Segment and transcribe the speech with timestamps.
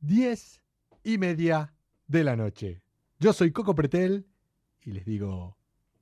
[0.00, 0.60] 10
[1.04, 1.72] y media
[2.06, 2.82] de la noche.
[3.18, 4.26] Yo soy Coco Pretel
[4.84, 5.56] y les digo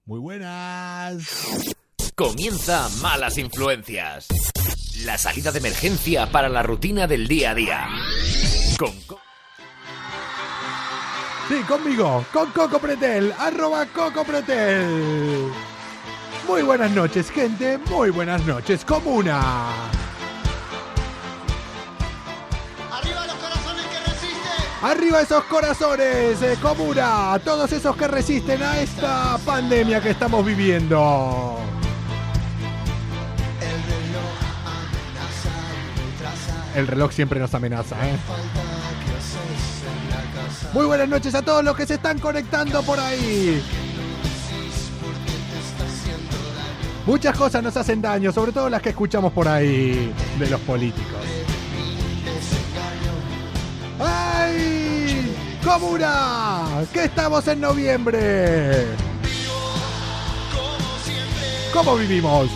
[0.04, 1.26] muy buenas.
[2.14, 4.28] Comienza Malas Influencias.
[5.04, 7.88] La salida de emergencia para la rutina del día a día.
[8.78, 9.20] Con Co-
[11.48, 15.48] Sí, conmigo, con Coco Pretel, arroba Coco Pretel.
[16.46, 19.70] Muy buenas noches, gente, muy buenas noches, comuna.
[24.80, 31.58] Arriba esos corazones, eh, comuna, todos esos que resisten a esta pandemia que estamos viviendo.
[33.60, 35.50] El reloj amenaza
[35.96, 36.78] y retrasa.
[36.78, 38.16] El reloj siempre nos amenaza, ¿eh?
[40.72, 43.60] Muy buenas noches a todos los que se están conectando por ahí.
[47.04, 51.27] Muchas cosas nos hacen daño, sobre todo las que escuchamos por ahí de los políticos.
[55.68, 56.64] ¡Comuna!
[56.94, 58.86] ¡Que estamos en noviembre!
[61.74, 62.48] ¿Cómo vivimos?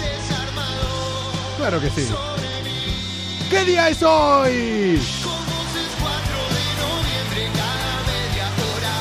[1.59, 2.09] Claro que sí.
[3.51, 4.99] ¿Qué día es hoy?
[5.23, 5.37] Como
[5.77, 8.95] es 4 de noviembre, cada media hora.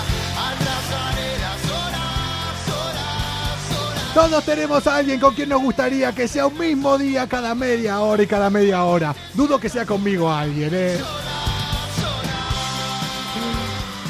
[0.52, 4.14] Atrasaré las horas, horas, horas.
[4.14, 8.02] Todos tenemos a alguien con quien nos gustaría que sea un mismo día cada media
[8.02, 9.16] hora y cada media hora.
[9.34, 11.00] Dudo que sea conmigo alguien, ¿eh?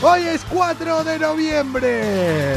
[0.03, 2.53] Hoy es 4 de noviembre.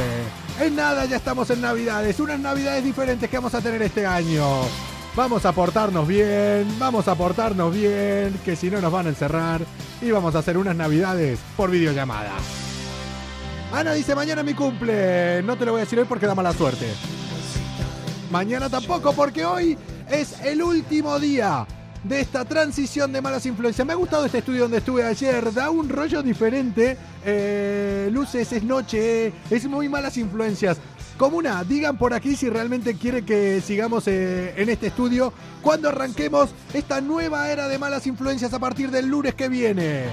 [0.59, 4.63] En nada ya estamos en Navidades, unas Navidades diferentes que vamos a tener este año.
[5.15, 9.61] Vamos a portarnos bien, vamos a portarnos bien, que si no nos van a encerrar
[10.01, 12.33] y vamos a hacer unas Navidades por videollamada.
[13.75, 15.43] Ana dice, mañana mi cumple.
[15.43, 16.87] No te lo voy a decir hoy porque da mala suerte.
[18.31, 19.77] Mañana tampoco porque hoy
[20.11, 21.67] es el último día
[22.05, 23.87] de esta transición de malas influencias.
[23.87, 25.53] Me ha gustado este estudio donde estuve ayer.
[25.53, 26.97] Da un rollo diferente.
[27.25, 30.79] Eh, luces, es noche, es muy malas influencias.
[31.17, 35.33] Comuna, digan por aquí si realmente quieren que sigamos eh, en este estudio
[35.63, 40.07] cuando arranquemos esta nueva era de malas influencias a partir del lunes que viene.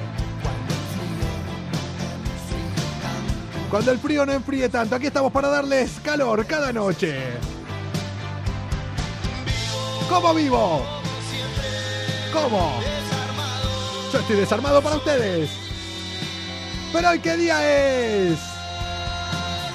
[3.71, 7.15] Cuando el frío no enfríe tanto, aquí estamos para darles calor cada noche.
[10.07, 11.00] ¿Cómo vivo?
[12.33, 12.79] ¿Cómo?
[14.11, 15.49] Yo estoy desarmado para ustedes.
[16.93, 18.39] Pero hoy qué día es?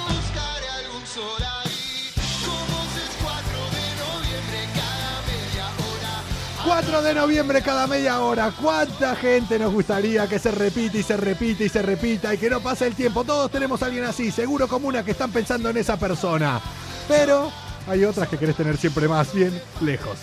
[0.07, 2.13] Buscaré algún sol ahí.
[2.45, 6.23] Como es 4 de noviembre, cada media hora.
[6.65, 8.51] 4 de noviembre cada media hora.
[8.61, 12.49] ¿Cuánta gente nos gustaría que se repita y se repita y se repita y que
[12.49, 13.23] no pase el tiempo?
[13.23, 16.61] Todos tenemos a alguien así, seguro como una que están pensando en esa persona.
[17.07, 17.51] Pero
[17.87, 20.17] hay otras que querés tener siempre más bien lejos.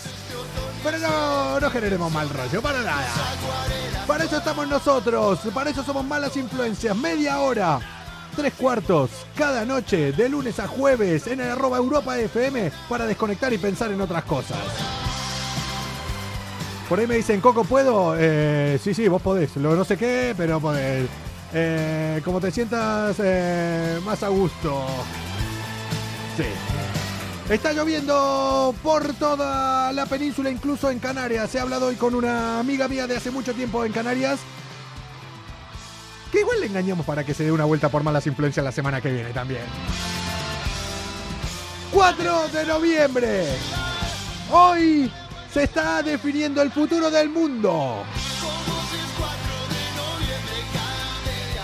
[0.83, 3.07] Pero no, no generemos mal rollo, para nada.
[4.07, 6.95] Para eso estamos nosotros, para eso somos malas influencias.
[6.95, 7.79] Media hora,
[8.35, 13.53] tres cuartos, cada noche, de lunes a jueves, en el arroba Europa FM, para desconectar
[13.53, 14.57] y pensar en otras cosas.
[16.89, 18.15] Por ahí me dicen, Coco, ¿puedo?
[18.17, 19.55] Eh, sí, sí, vos podés.
[19.55, 21.07] Lo no sé qué, pero podés.
[21.53, 24.85] Eh, como te sientas eh, más a gusto.
[26.37, 26.43] Sí.
[27.49, 31.53] Está lloviendo por toda la península, incluso en Canarias.
[31.53, 34.39] He hablado hoy con una amiga mía de hace mucho tiempo en Canarias.
[36.31, 38.99] Que igual le engañamos para que se dé una vuelta por malas influencias la semana
[38.99, 39.61] que viene también.
[41.91, 43.45] 4 de noviembre.
[44.51, 45.11] Hoy
[45.53, 48.03] se está definiendo el futuro del mundo.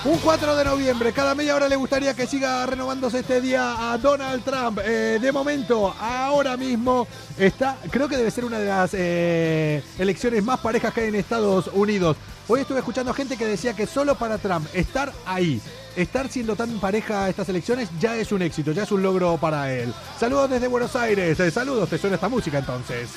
[0.04, 4.00] Un 4 de noviembre, cada media hora le gustaría que siga renovándose este día a
[4.00, 4.80] Donald Trump.
[4.84, 7.08] Eh, de momento, ahora mismo,
[7.38, 11.16] está, creo que debe ser una de las eh, elecciones más parejas que hay en
[11.16, 12.18] Estados Unidos.
[12.48, 15.62] Hoy estuve escuchando gente que decía que solo para Trump estar ahí,
[15.96, 19.72] estar siendo tan pareja estas elecciones, ya es un éxito, ya es un logro para
[19.72, 19.94] él.
[20.20, 23.10] Saludos desde Buenos Aires, eh, saludos, te suena esta música entonces.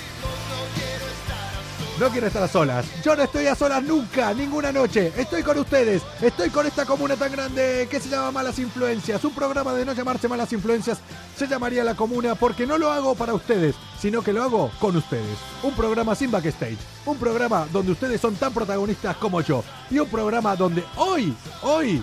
[1.98, 2.86] No quiero estar a solas.
[3.04, 5.12] Yo no estoy a solas nunca, ninguna noche.
[5.16, 6.02] Estoy con ustedes.
[6.20, 9.24] Estoy con esta comuna tan grande que se llama Malas Influencias.
[9.24, 10.98] Un programa de no llamarse Malas Influencias
[11.36, 14.96] se llamaría La Comuna porque no lo hago para ustedes, sino que lo hago con
[14.96, 15.38] ustedes.
[15.62, 16.78] Un programa sin backstage.
[17.06, 19.62] Un programa donde ustedes son tan protagonistas como yo.
[19.88, 21.32] Y un programa donde hoy,
[21.62, 22.02] hoy,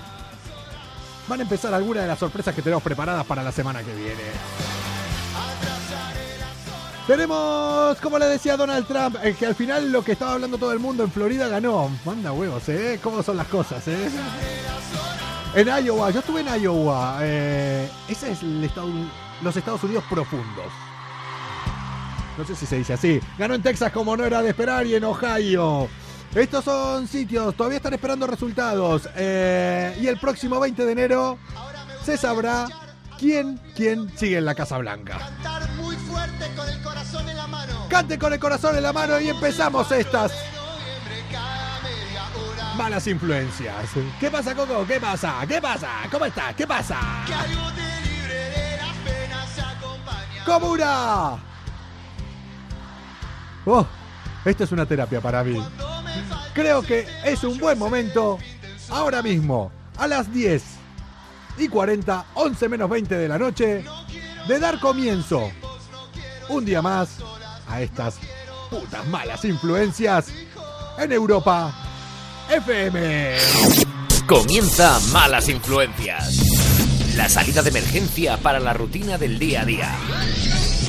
[1.28, 5.01] van a empezar algunas de las sorpresas que tenemos preparadas para la semana que viene.
[7.12, 10.72] Tenemos, como le decía Donald Trump, eh, que al final lo que estaba hablando todo
[10.72, 11.92] el mundo en Florida ganó.
[12.06, 13.02] Manda huevos, ¿eh?
[13.04, 14.10] ¿Cómo son las cosas, eh?
[15.54, 17.18] En Iowa, yo estuve en Iowa.
[17.20, 18.88] Eh, ese es el estado,
[19.42, 20.68] los Estados Unidos profundos.
[22.38, 23.20] No sé si se dice así.
[23.38, 25.90] Ganó en Texas como no era de esperar y en Ohio.
[26.34, 29.10] Estos son sitios, todavía están esperando resultados.
[29.18, 31.38] eh, y el próximo 20 de enero
[32.06, 32.70] se sabrá
[33.22, 35.20] quién, quién sigue en la Casa Blanca.
[35.20, 37.88] Cantar muy fuerte con el corazón en la mano.
[37.88, 40.34] Cante con el corazón en la mano y empezamos estas
[42.76, 43.76] malas influencias.
[44.20, 44.86] ¿Qué pasa, Coco?
[44.88, 45.36] ¿Qué pasa?
[45.48, 45.90] ¿Qué pasa?
[46.10, 46.56] ¿Cómo estás?
[46.56, 47.00] ¿Qué pasa?
[50.44, 51.38] ¡Comuna!
[53.64, 53.86] Oh,
[54.44, 55.64] esto es una terapia para mí.
[56.56, 58.40] Creo que es un buen momento,
[58.90, 60.81] ahora mismo, a las 10
[61.62, 63.84] y 40, 11 menos 20 de la noche,
[64.48, 65.52] de dar comienzo
[66.50, 67.18] un día más
[67.68, 68.16] a estas
[68.70, 70.28] putas malas influencias
[70.98, 71.74] en Europa
[72.50, 73.36] FM.
[74.26, 77.16] Comienza Malas Influencias.
[77.16, 79.96] La salida de emergencia para la rutina del día a día.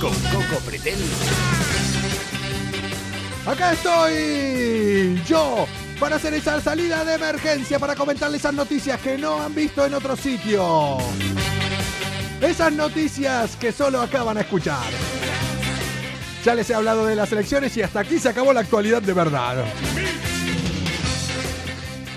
[0.00, 0.98] Con Coco Pretel
[3.46, 5.66] Acá estoy yo
[6.02, 9.94] para hacer esa salida de emergencia, para comentarles esas noticias que no han visto en
[9.94, 10.98] otro sitio.
[12.40, 14.90] Esas noticias que solo acaban a escuchar.
[16.44, 19.12] Ya les he hablado de las elecciones y hasta aquí se acabó la actualidad de
[19.12, 19.64] verdad.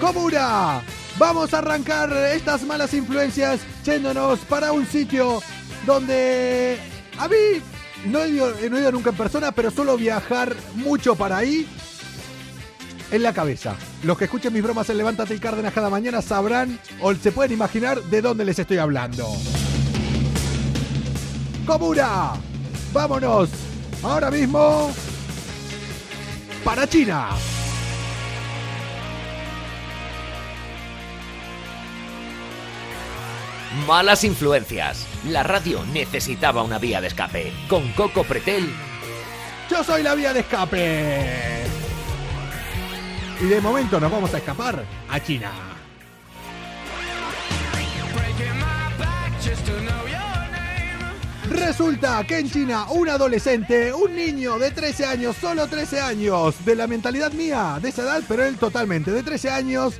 [0.01, 0.81] Comuna,
[1.19, 5.43] vamos a arrancar estas malas influencias yéndonos para un sitio
[5.85, 6.79] donde
[7.19, 7.61] a mí
[8.07, 11.67] no he, ido, no he ido nunca en persona, pero suelo viajar mucho para ahí
[13.15, 13.75] en la cabeza.
[14.03, 17.53] Los que escuchen mis bromas en Levántate y Cárdenas cada mañana sabrán o se pueden
[17.53, 19.27] imaginar de dónde les estoy hablando.
[21.65, 22.33] Comuna,
[22.93, 23.49] vámonos
[24.03, 24.91] ahora mismo
[26.63, 27.29] para China.
[33.87, 35.05] Malas Influencias.
[35.29, 37.51] La radio necesitaba una vía de escape.
[37.67, 38.73] Con Coco Pretel
[39.69, 41.84] Yo soy la vía de escape.
[43.41, 45.51] Y de momento nos vamos a escapar a China.
[51.49, 56.75] Resulta que en China un adolescente, un niño de 13 años, solo 13 años, de
[56.75, 59.95] la mentalidad mía, de esa edad, pero él totalmente, de 13 años,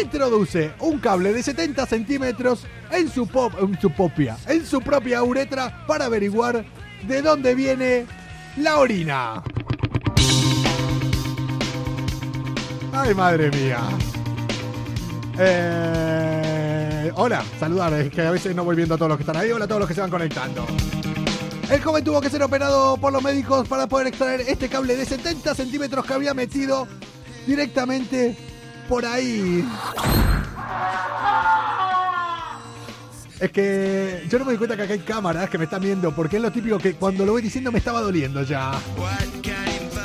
[0.00, 5.22] introduce un cable de 70 centímetros en su, pop, en su popia, en su propia
[5.22, 6.64] uretra para averiguar
[7.06, 8.06] de dónde viene
[8.56, 9.42] la orina.
[13.02, 13.80] Ay, madre mía.
[15.38, 19.38] Eh, hola, saludar, es que a veces no voy viendo a todos los que están
[19.38, 19.50] ahí.
[19.50, 20.66] Hola a todos los que se van conectando.
[21.70, 25.06] El joven tuvo que ser operado por los médicos para poder extraer este cable de
[25.06, 26.86] 70 centímetros que había metido
[27.46, 28.36] directamente
[28.86, 29.66] por ahí.
[33.40, 36.14] Es que yo no me di cuenta que acá hay cámaras que me están viendo,
[36.14, 38.72] porque es lo típico que cuando lo voy diciendo me estaba doliendo ya.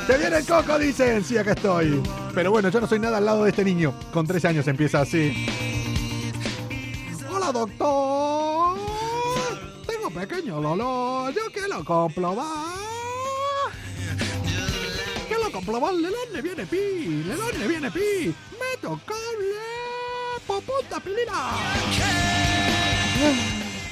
[0.06, 0.78] ¡Te viene el coco!
[0.78, 2.00] Dicen, sí, acá estoy.
[2.32, 3.92] Pero bueno, yo no soy nada al lado de este niño.
[4.12, 5.46] Con 13 años empieza así.
[7.28, 8.78] Hola, doctor.
[9.84, 11.34] Tengo pequeño dolor.
[11.34, 12.76] Yo quiero comprobar.
[15.26, 17.24] Quiero comprobar de dónde viene pi.
[17.26, 18.32] ¿De dónde viene pi?
[18.60, 19.56] Meto cable.
[20.46, 21.56] Por punta pilina.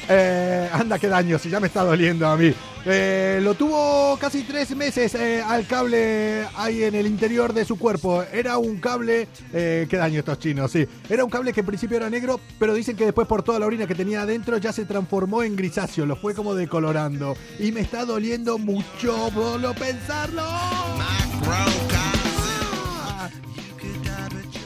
[0.08, 2.52] Eh, anda, qué daño, si ya me está doliendo a mí.
[2.86, 7.78] Eh, lo tuvo casi tres meses eh, al cable ahí en el interior de su
[7.78, 8.22] cuerpo.
[8.32, 10.86] Era un cable, qué daño estos chinos, sí.
[11.08, 13.66] Era un cable que en principio era negro, pero dicen que después por toda la
[13.66, 17.36] orina que tenía adentro ya se transformó en grisáceo, lo fue como decolorando.
[17.58, 20.42] Y me está doliendo mucho solo pensarlo.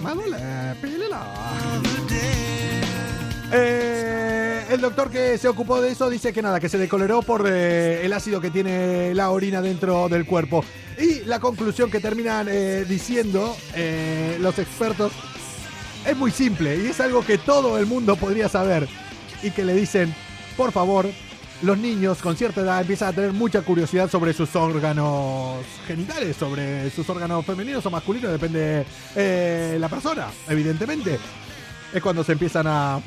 [0.02, 0.38] Me duele,
[0.80, 1.22] pílela.
[3.52, 4.07] Eh,
[4.68, 8.04] el doctor que se ocupó de eso dice que nada, que se decoloró por eh,
[8.04, 10.64] el ácido que tiene la orina dentro del cuerpo.
[10.98, 15.12] Y la conclusión que terminan eh, diciendo eh, los expertos
[16.06, 18.88] es muy simple y es algo que todo el mundo podría saber.
[19.42, 20.14] Y que le dicen,
[20.56, 21.06] por favor,
[21.62, 26.90] los niños con cierta edad empiezan a tener mucha curiosidad sobre sus órganos genitales, sobre
[26.90, 28.84] sus órganos femeninos o masculinos, depende
[29.78, 31.18] la persona, evidentemente
[31.92, 33.00] es cuando se empiezan a.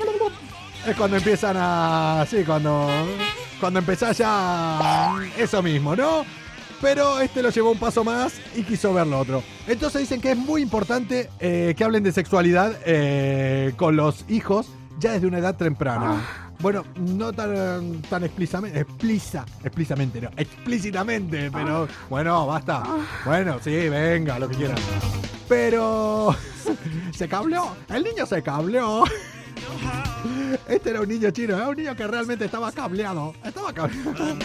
[0.87, 2.25] Es cuando empiezan a.
[2.29, 2.89] Sí, cuando.
[3.59, 5.13] Cuando empezás ya.
[5.37, 6.25] Eso mismo, ¿no?
[6.81, 9.43] Pero este lo llevó un paso más y quiso ver lo otro.
[9.67, 14.67] Entonces dicen que es muy importante eh, que hablen de sexualidad eh, con los hijos
[14.97, 16.21] ya desde una edad temprana.
[16.59, 22.83] Bueno, no tan, tan explícitamente, explícita, explícitamente, no, explícitamente, pero bueno, basta.
[23.25, 24.77] Bueno, sí, venga, lo que quieran.
[25.47, 26.35] Pero
[27.13, 29.03] se cableó, el niño se cableó.
[30.67, 33.33] Este era un niño chino, era un niño que realmente estaba cableado.
[33.43, 34.37] Estaba cableado.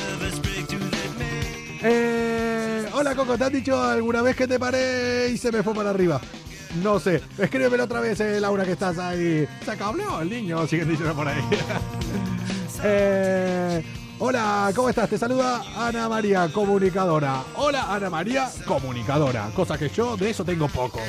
[1.83, 5.75] Eh, Hola Coco, ¿te han dicho alguna vez que te paré y se me fue
[5.75, 6.19] para arriba?
[6.83, 7.23] No sé.
[7.37, 9.47] Escríbemelo otra vez, eh, Laura, que estás ahí.
[9.65, 11.41] Se cableó el niño, siguen diciendo por ahí.
[12.85, 13.83] Eh,
[14.19, 15.09] hola, ¿cómo estás?
[15.09, 17.43] Te saluda Ana María, comunicadora.
[17.55, 19.49] Hola, Ana María, comunicadora.
[19.55, 21.01] Cosa que yo de eso tengo poco.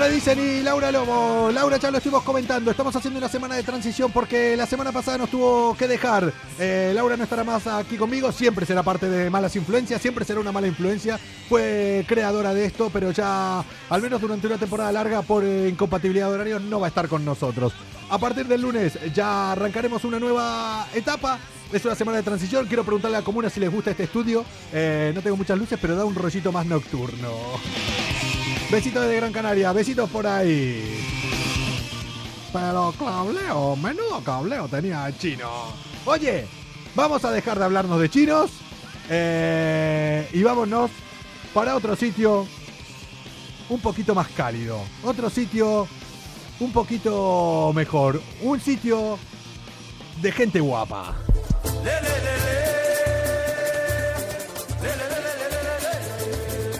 [0.00, 3.62] Ahí dicen, y Laura Lobo, Laura ya lo estuvimos comentando, estamos haciendo una semana de
[3.62, 6.32] transición porque la semana pasada nos tuvo que dejar.
[6.58, 10.40] Eh, Laura no estará más aquí conmigo, siempre será parte de malas influencias, siempre será
[10.40, 11.20] una mala influencia.
[11.48, 16.28] Fue creadora de esto, pero ya, al menos durante una temporada larga, por eh, incompatibilidad
[16.30, 17.72] de horarios, no va a estar con nosotros.
[18.10, 21.38] A partir del lunes ya arrancaremos una nueva etapa.
[21.72, 22.66] Es una semana de transición.
[22.66, 24.44] Quiero preguntarle a la comuna si les gusta este estudio.
[24.72, 27.28] Eh, no tengo muchas luces, pero da un rollito más nocturno.
[28.72, 30.98] Besitos de Gran Canaria, besitos por ahí.
[32.50, 35.50] Pero cableo, menudo cableo tenía el chino.
[36.06, 36.46] Oye,
[36.94, 38.50] vamos a dejar de hablarnos de chinos
[39.10, 40.90] eh, y vámonos
[41.52, 42.46] para otro sitio
[43.68, 44.80] un poquito más cálido.
[45.02, 45.86] Otro sitio
[46.58, 48.22] un poquito mejor.
[48.40, 49.18] Un sitio
[50.22, 51.14] de gente guapa.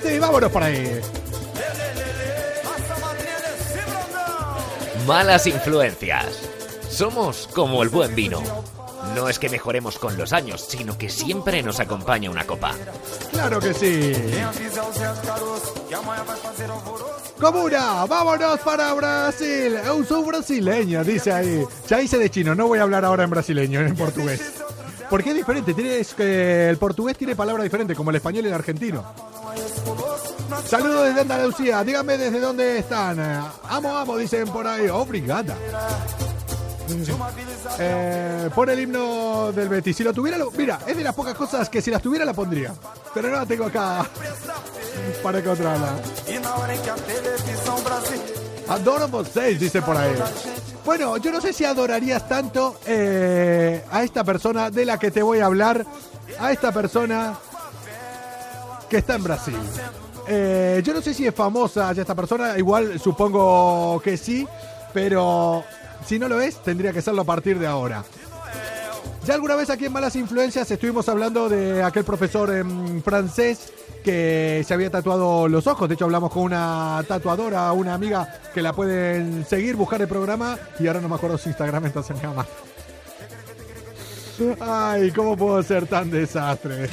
[0.02, 1.02] Sí, vámonos por ahí.
[5.06, 6.38] Malas influencias.
[6.88, 8.42] Somos como el buen vino.
[9.16, 12.73] No es que mejoremos con los años, sino que siempre nos acompaña una copa.
[13.32, 14.12] Claro que sí.
[17.40, 19.76] Comuna, vámonos para Brasil.
[19.85, 21.64] Eu sou brasileño, dice ahí.
[21.88, 24.40] Ya hice de chino, no voy a hablar ahora en brasileño, en portugués.
[25.11, 28.49] Porque es diferente, tiene, es que el portugués tiene palabras diferentes, como el español y
[28.49, 29.31] el argentino.
[30.66, 33.18] Saludos desde Andalucía, díganme desde dónde están.
[33.68, 34.88] Amo, amo, dicen por ahí.
[34.88, 35.56] Obrigada.
[37.78, 39.97] Eh, pon el himno del Betis.
[39.97, 42.35] Si lo tuviera, lo- mira, es de las pocas cosas que si las tuviera la
[42.35, 42.73] pondría.
[43.14, 44.04] Pero no la tengo acá
[45.23, 45.94] para encontrarla.
[48.68, 50.14] Adoro vocês, dice por ahí.
[50.85, 55.23] Bueno, yo no sé si adorarías tanto eh, a esta persona de la que te
[55.23, 55.85] voy a hablar.
[56.38, 57.35] A esta persona
[58.92, 59.56] que está en Brasil.
[60.28, 64.46] Eh, yo no sé si es famosa ya esta persona, igual supongo que sí,
[64.92, 65.64] pero
[66.04, 68.04] si no lo es, tendría que serlo a partir de ahora.
[69.25, 73.72] Ya alguna vez aquí en Malas Influencias estuvimos hablando de aquel profesor en francés
[74.04, 75.88] que se había tatuado los ojos.
[75.88, 80.58] De hecho, hablamos con una tatuadora, una amiga que la pueden seguir, buscar el programa.
[80.78, 82.46] Y ahora no me acuerdo su Instagram, entonces me llama.
[84.61, 86.90] Ay, ¿cómo puedo ser tan desastre?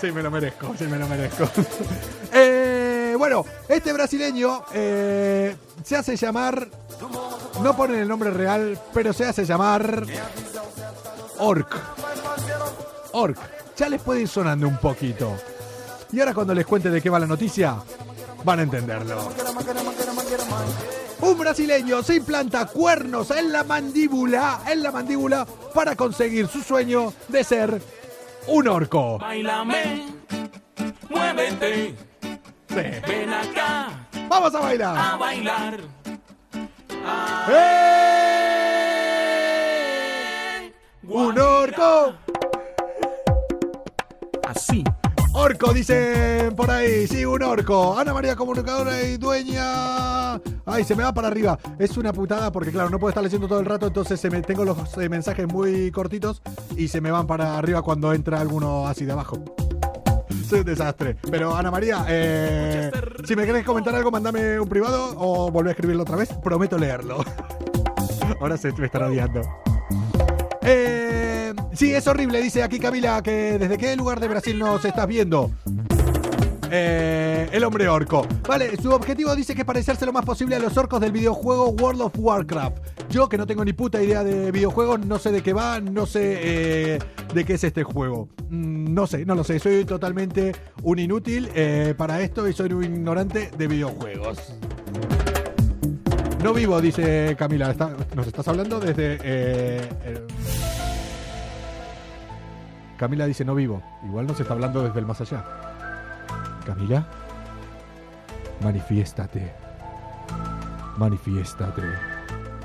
[0.00, 1.48] Sí, me lo merezco, sí, me lo merezco.
[2.30, 6.68] Eh, bueno, este brasileño eh, se hace llamar.
[7.62, 10.04] No ponen el nombre real, pero se hace llamar.
[11.38, 11.74] Orc.
[13.12, 13.38] Orc.
[13.76, 15.34] Ya les puede ir sonando un poquito.
[16.12, 17.76] Y ahora cuando les cuente de qué va la noticia,
[18.44, 19.30] van a entenderlo.
[21.20, 27.12] Un brasileño se implanta cuernos en la mandíbula, en la mandíbula, para conseguir su sueño
[27.28, 27.82] de ser
[28.48, 29.18] un orco.
[29.18, 30.08] Bailame,
[31.08, 31.94] muévete,
[32.68, 32.76] Sí.
[33.06, 33.88] ven acá
[34.28, 35.18] Vamos a a bailar.
[35.18, 35.80] bailar.
[37.50, 37.94] ¡Eh!
[41.04, 42.12] Un orco.
[44.46, 44.84] Así.
[45.32, 47.06] Orco, dicen por ahí.
[47.06, 47.98] Sí, un orco.
[47.98, 50.17] Ana María, comunicadora y dueña.
[50.66, 51.58] Ay, se me va para arriba.
[51.78, 54.42] Es una putada porque, claro, no puedo estar leyendo todo el rato, entonces se me,
[54.42, 56.42] tengo los eh, mensajes muy cortitos
[56.76, 59.42] y se me van para arriba cuando entra alguno así de abajo.
[60.48, 61.16] Soy un desastre.
[61.30, 62.90] Pero, Ana María, eh,
[63.24, 66.30] si me querés comentar algo, mandame un privado o volvé a escribirlo otra vez.
[66.42, 67.22] Prometo leerlo.
[68.40, 69.42] Ahora se me están odiando.
[70.62, 75.06] Eh, sí, es horrible, dice aquí Camila, que desde qué lugar de Brasil nos estás
[75.06, 75.50] viendo.
[76.70, 78.26] Eh, el hombre orco.
[78.46, 81.70] Vale, su objetivo dice que es parecerse lo más posible a los orcos del videojuego
[81.70, 82.78] World of Warcraft.
[83.10, 86.06] Yo, que no tengo ni puta idea de videojuegos, no sé de qué va, no
[86.06, 86.98] sé eh,
[87.32, 88.28] de qué es este juego.
[88.50, 89.58] Mm, no sé, no lo sé.
[89.58, 94.54] Soy totalmente un inútil eh, para esto y soy un ignorante de videojuegos.
[96.42, 97.74] No vivo, dice Camila.
[98.14, 99.88] Nos estás hablando desde.
[102.96, 103.82] Camila dice no vivo.
[104.04, 105.67] Igual nos está hablando desde el más allá.
[106.68, 107.02] Camila,
[108.60, 109.54] manifiéstate.
[110.98, 111.82] Manifiéstate.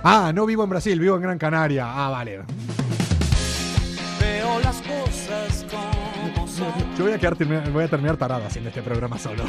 [0.04, 1.86] Ah, no vivo en Brasil, vivo en Gran Canaria.
[1.88, 2.42] Ah, vale.
[4.20, 6.74] Veo las cosas como son.
[6.98, 7.38] Yo voy a, quedar,
[7.72, 9.46] voy a terminar tarado haciendo este programa solo.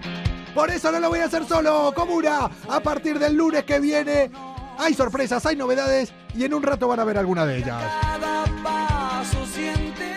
[0.54, 2.50] Por eso no lo voy a hacer solo, Comuna.
[2.68, 4.30] A partir del lunes que viene
[4.76, 7.82] hay sorpresas, hay novedades y en un rato van a ver alguna de ellas.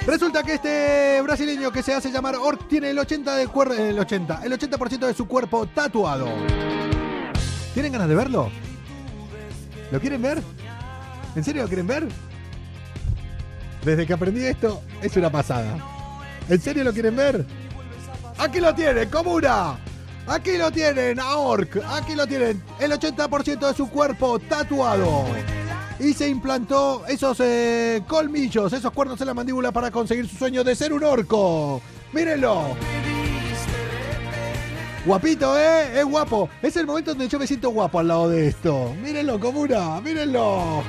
[0.08, 4.00] Resulta que este brasileño que se hace llamar Orc tiene el 80 de cuer- el
[4.00, 6.28] 80, el 80% de su cuerpo tatuado.
[7.74, 8.50] ¿Tienen ganas de verlo?
[9.92, 10.42] ¿Lo quieren ver?
[11.36, 12.08] ¿En serio lo quieren ver?
[13.84, 15.78] Desde que aprendí esto es una pasada.
[16.48, 17.46] ¿En serio lo quieren ver?
[18.38, 19.78] Aquí lo tienen, comuna.
[20.26, 21.78] Aquí lo tienen, a Orc.
[21.86, 22.64] Aquí lo tienen.
[22.80, 25.26] El 80% de su cuerpo tatuado.
[26.00, 30.64] Y se implantó esos eh, colmillos, esos cuernos en la mandíbula para conseguir su sueño
[30.64, 31.82] de ser un orco.
[32.14, 32.76] Mírenlo.
[35.06, 36.00] Guapito, ¿eh?
[36.00, 36.50] Es guapo.
[36.62, 38.94] Es el momento donde yo me siento guapo al lado de esto.
[39.02, 40.00] Mírenlo, comuna.
[40.02, 40.84] Mírenlo.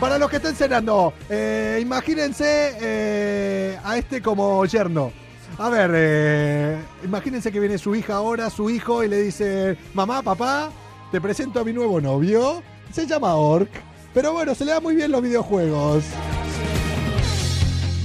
[0.00, 5.12] Para los que estén cenando, eh, imagínense eh, a este como yerno.
[5.58, 10.70] A ver, imagínense que viene su hija ahora, su hijo, y le dice, mamá, papá,
[11.12, 12.62] te presento a mi nuevo novio.
[12.92, 13.89] Se llama Orc.
[14.12, 16.04] Pero bueno, se le da muy bien los videojuegos.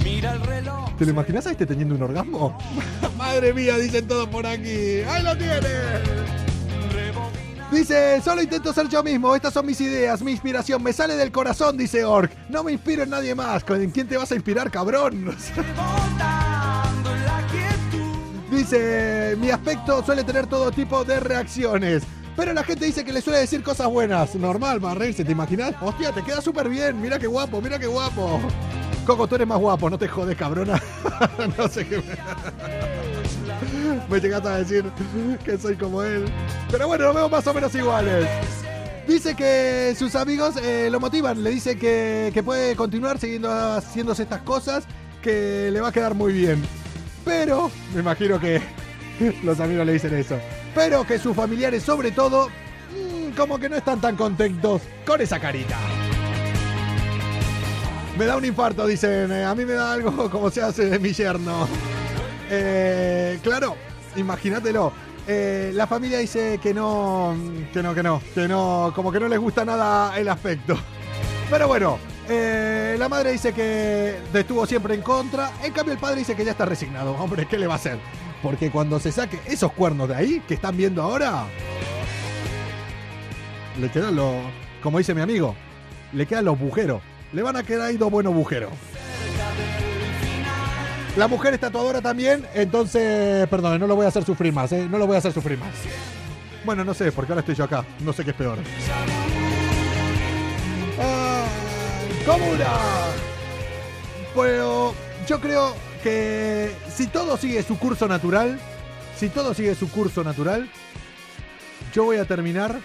[0.04, 0.96] Mira el reloj.
[0.96, 2.56] ¿Te lo imaginas a este teniendo un orgasmo?
[3.18, 5.02] Madre mía, dicen todos por aquí.
[5.08, 6.26] ¡Ahí lo tiene!
[7.70, 11.32] Dice, solo intento ser yo mismo, estas son mis ideas, mi inspiración, me sale del
[11.32, 12.30] corazón, dice Orc.
[12.48, 15.36] No me inspiro en nadie más, ¿con quién te vas a inspirar, cabrón?
[18.50, 22.04] Dice, mi aspecto suele tener todo tipo de reacciones.
[22.36, 24.34] Pero la gente dice que le suele decir cosas buenas.
[24.34, 25.74] Normal, para reírse, ¿te imaginas?
[25.80, 28.40] Hostia, te queda súper bien, mira qué guapo, mira qué guapo.
[29.06, 30.80] Coco, tú eres más guapo, no te jodes, cabrona.
[31.58, 32.16] no sé qué me...
[34.10, 34.84] me llegaste a decir
[35.44, 36.26] que soy como él.
[36.70, 38.28] Pero bueno, nos vemos más o menos iguales.
[39.08, 44.24] Dice que sus amigos eh, lo motivan, le dice que, que puede continuar siguiendo haciéndose
[44.24, 44.84] estas cosas,
[45.22, 46.60] que le va a quedar muy bien.
[47.24, 48.60] Pero, me imagino que
[49.44, 50.36] los amigos le dicen eso.
[50.76, 55.40] Pero que sus familiares, sobre todo, mm, como que no están tan contentos con esa
[55.40, 55.78] carita.
[58.18, 59.32] Me da un infarto, dicen.
[59.32, 61.66] a mí me da algo como se hace de mi yerno.
[62.50, 63.74] Eh, claro,
[64.16, 64.92] imagínatelo.
[65.26, 67.34] Eh, la familia dice que no,
[67.72, 70.78] que no, que no, que no, como que no les gusta nada el aspecto.
[71.50, 75.52] Pero bueno, eh, la madre dice que estuvo siempre en contra.
[75.62, 77.12] En cambio, el padre dice que ya está resignado.
[77.14, 77.98] Hombre, ¿qué le va a hacer?
[78.42, 81.44] Porque cuando se saque esos cuernos de ahí que están viendo ahora,
[83.80, 84.34] le quedan los,
[84.82, 85.54] como dice mi amigo,
[86.12, 87.02] le quedan los bujeros.
[87.32, 88.70] Le van a quedar ahí dos buenos bujeros.
[91.16, 94.86] La mujer es tatuadora también, entonces, perdón, no lo voy a hacer sufrir más, ¿eh?
[94.90, 95.70] No lo voy a hacer sufrir más.
[96.64, 97.84] Bueno, no sé, porque ahora estoy yo acá.
[98.00, 98.58] No sé qué es peor.
[100.98, 102.66] ¡Ay, ¡Comuna!
[104.34, 104.94] Pero
[105.26, 105.74] yo creo
[106.06, 108.60] que si todo sigue su curso natural,
[109.16, 110.70] si todo sigue su curso natural,
[111.92, 112.78] yo voy a terminar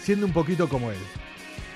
[0.00, 0.98] siendo un poquito como él.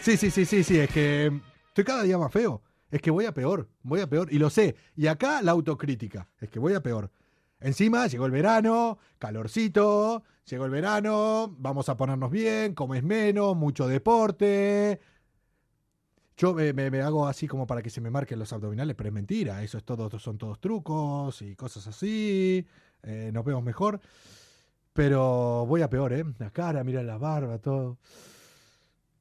[0.00, 1.32] Sí, sí, sí, sí, sí, es que
[1.66, 2.62] estoy cada día más feo.
[2.92, 4.32] Es que voy a peor, voy a peor.
[4.32, 4.76] Y lo sé.
[4.94, 6.28] Y acá la autocrítica.
[6.38, 7.10] Es que voy a peor.
[7.58, 13.88] Encima llegó el verano, calorcito, llegó el verano, vamos a ponernos bien, comes menos, mucho
[13.88, 15.00] deporte.
[16.36, 19.62] Yo me, hago así como para que se me marquen los abdominales, pero es mentira.
[19.62, 22.66] Eso es todo, son todos trucos y cosas así.
[23.02, 24.00] Eh, nos vemos mejor.
[24.92, 26.24] Pero voy a peor, ¿eh?
[26.38, 27.98] La cara, mira la barba, todo.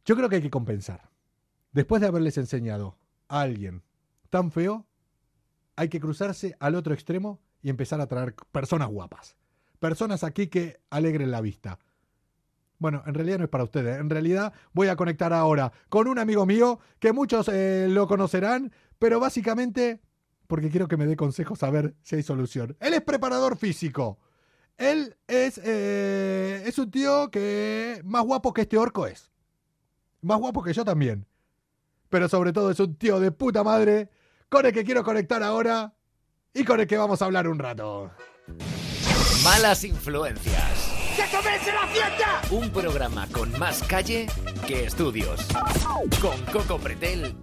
[0.06, 1.10] Yo creo que hay que compensar.
[1.72, 2.98] Después de haberles enseñado
[3.28, 3.84] a alguien
[4.30, 4.86] tan feo,
[5.76, 9.38] hay que cruzarse al otro extremo y empezar a traer personas guapas.
[9.80, 11.80] Personas aquí que alegren la vista.
[12.82, 14.00] Bueno, en realidad no es para ustedes.
[14.00, 18.74] En realidad voy a conectar ahora con un amigo mío que muchos eh, lo conocerán,
[18.98, 20.02] pero básicamente
[20.48, 22.76] porque quiero que me dé consejos a ver si hay solución.
[22.80, 24.18] Él es preparador físico.
[24.78, 29.32] Él es, eh, es un tío que más guapo que este orco es.
[30.22, 31.28] Más guapo que yo también.
[32.10, 34.10] Pero sobre todo es un tío de puta madre
[34.50, 35.94] con el que quiero conectar ahora
[36.52, 38.10] y con el que vamos a hablar un rato.
[39.44, 40.81] Malas influencias.
[42.52, 44.28] Un programa con más calle
[44.68, 45.46] que estudios.
[46.22, 47.36] Con Coco Pretel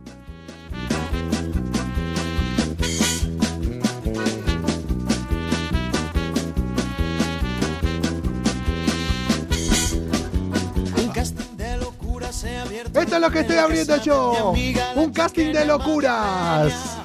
[10.96, 13.00] Un casting de locura se ha abierto.
[13.00, 14.54] Esto es lo que estoy abriendo yo.
[14.94, 16.98] Un casting de locuras.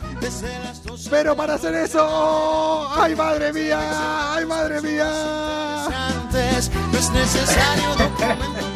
[1.09, 4.33] Pero para hacer eso, ¡ay madre mía!
[4.35, 5.62] ¡Ay madre mía!
[7.03, 8.72] Antes no es necesario documento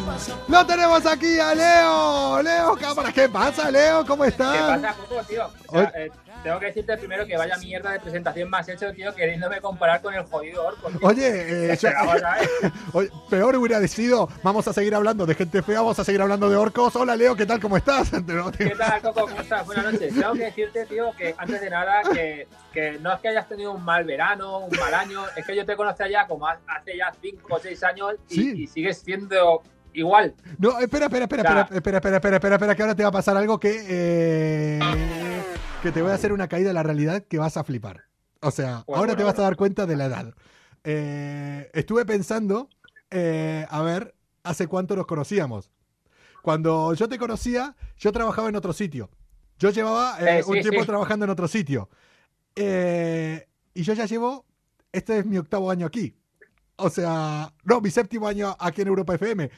[0.48, 2.42] Lo tenemos aquí a Leo.
[2.42, 4.04] Leo Cámara, ¿qué pasa, Leo?
[4.06, 4.80] ¿Cómo ¿Qué estás?
[4.80, 5.50] pasa, Coco, tío?
[5.68, 6.10] O sea, eh,
[6.42, 10.14] tengo que decirte primero que vaya mierda de presentación más hecho, tío, queriéndome comparar con
[10.14, 10.88] el jodido orco.
[10.88, 10.98] tío.
[11.02, 12.48] Oye, eh, yo- ¿sabes?
[12.92, 16.48] Oye, peor hubiera decidido, vamos a seguir hablando de gente fea, vamos a seguir hablando
[16.48, 16.96] de orcos.
[16.96, 17.60] Hola Leo, ¿qué tal?
[17.60, 18.10] ¿Cómo estás?
[18.58, 19.20] ¿Qué tal, Coco?
[19.28, 19.66] ¿Cómo estás?
[19.66, 20.14] Buenas noches.
[20.14, 23.72] Tengo que decirte, tío, que antes de nada, que, que no es que hayas tenido
[23.72, 26.96] un mal verano, un mal año, es que yo te conozco ya como ha- hace
[26.96, 28.62] ya 5 o 6 años y, Sí.
[28.62, 30.34] y sigues siendo igual.
[30.58, 31.60] No, espera, espera, espera, Ya.
[31.76, 34.78] espera, espera, espera, espera, espera, espera, que ahora te va a pasar algo que, eh,
[35.82, 38.04] que te voy a hacer una caída de la realidad que vas a flipar.
[38.40, 40.34] O sea, Bueno, ahora te bueno, vas a dar cuenta de la edad.
[40.84, 42.68] Eh, estuve pensando,
[43.10, 45.70] eh, a ver, hace cuánto nos conocíamos.
[46.42, 49.10] Cuando yo te conocía, yo trabajaba en otro sitio.
[49.58, 50.86] Yo llevaba sí, un tiempo sí.
[50.86, 51.88] trabajando en otro sitio.
[52.54, 54.44] Y yo ya llevo,
[54.92, 56.14] este es mi octavo año aquí.
[56.76, 59.50] O sea, no, mi séptimo año aquí en Europa FM.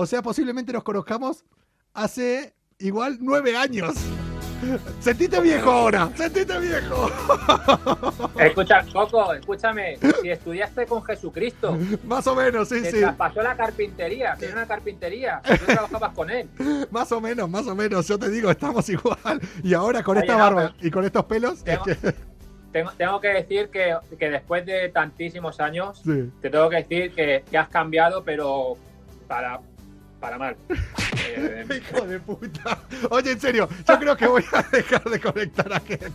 [0.00, 1.44] O sea, posiblemente nos conozcamos
[1.92, 3.94] hace igual nueve años.
[5.00, 7.10] Sentite viejo ahora, sentite viejo.
[8.38, 9.98] Escucha, Coco, escúchame.
[10.22, 13.00] Si estudiaste con Jesucristo, Más o menos, sí, te sí.
[13.00, 16.48] traspasó la carpintería, tiene una carpintería, tú trabajabas con él.
[16.92, 18.06] Más o menos, más o menos.
[18.06, 19.40] Yo te digo, estamos igual.
[19.64, 22.14] Y ahora con Oye, esta no, barba y con estos pelos, es Tengo- que.
[22.70, 26.30] Tengo, tengo que decir que, que después de tantísimos años, Sí.
[26.40, 28.76] te tengo que decir que, que has cambiado, pero
[29.26, 29.60] para,
[30.20, 30.56] para mal.
[31.30, 32.78] Eh, Hijo de puta.
[33.10, 36.10] Oye, en serio, yo creo que voy a dejar de conectar a gente.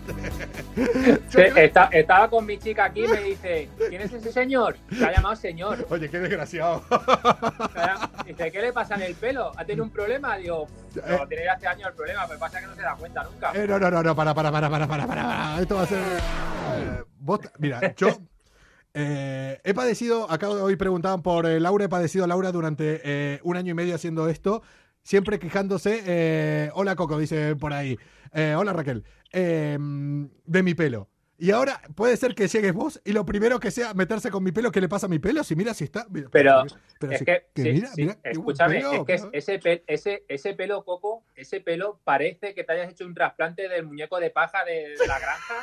[1.55, 4.75] Esta- estaba con mi chica aquí y me dice, ¿quién es ese señor?
[4.97, 5.85] Se ha llamado señor.
[5.89, 6.83] Oye, qué desgraciado.
[8.25, 9.51] Dice, ¿qué le pasa en el pelo?
[9.55, 10.35] ¿Ha tenido un problema?
[10.37, 13.23] Digo, no, tiene ya hace años el problema, pero pasa que no se da cuenta
[13.23, 13.51] nunca.
[13.53, 15.61] Eh, no, no, no, no, para, para, para, para, para, para, para.
[15.61, 15.99] Esto va a ser.
[15.99, 18.07] eh, vos- mira, yo
[18.93, 23.39] eh, he padecido, acá hoy preguntaban por eh, Laura, he padecido a Laura durante eh,
[23.43, 24.61] un año y medio haciendo esto,
[25.01, 26.01] siempre quejándose.
[26.05, 27.97] eh, hola Coco, dice por ahí.
[28.33, 29.03] Eh, hola Raquel.
[29.31, 31.09] eh, de mi pelo.
[31.39, 34.51] Y ahora puede ser que llegues vos y lo primero que sea meterse con mi
[34.51, 35.43] pelo, ¿qué le pasa a mi pelo?
[35.43, 36.05] Si mira, si está.
[36.09, 36.63] mira, Pero
[36.99, 39.13] pero es si- que, que sí, mira, sí, mira, qué buen escúchame, pelo, es que
[39.15, 43.13] es- ese, pe- ese, ese pelo coco, ese pelo parece que te hayas hecho un
[43.15, 45.55] trasplante del muñeco de paja de, de la granja.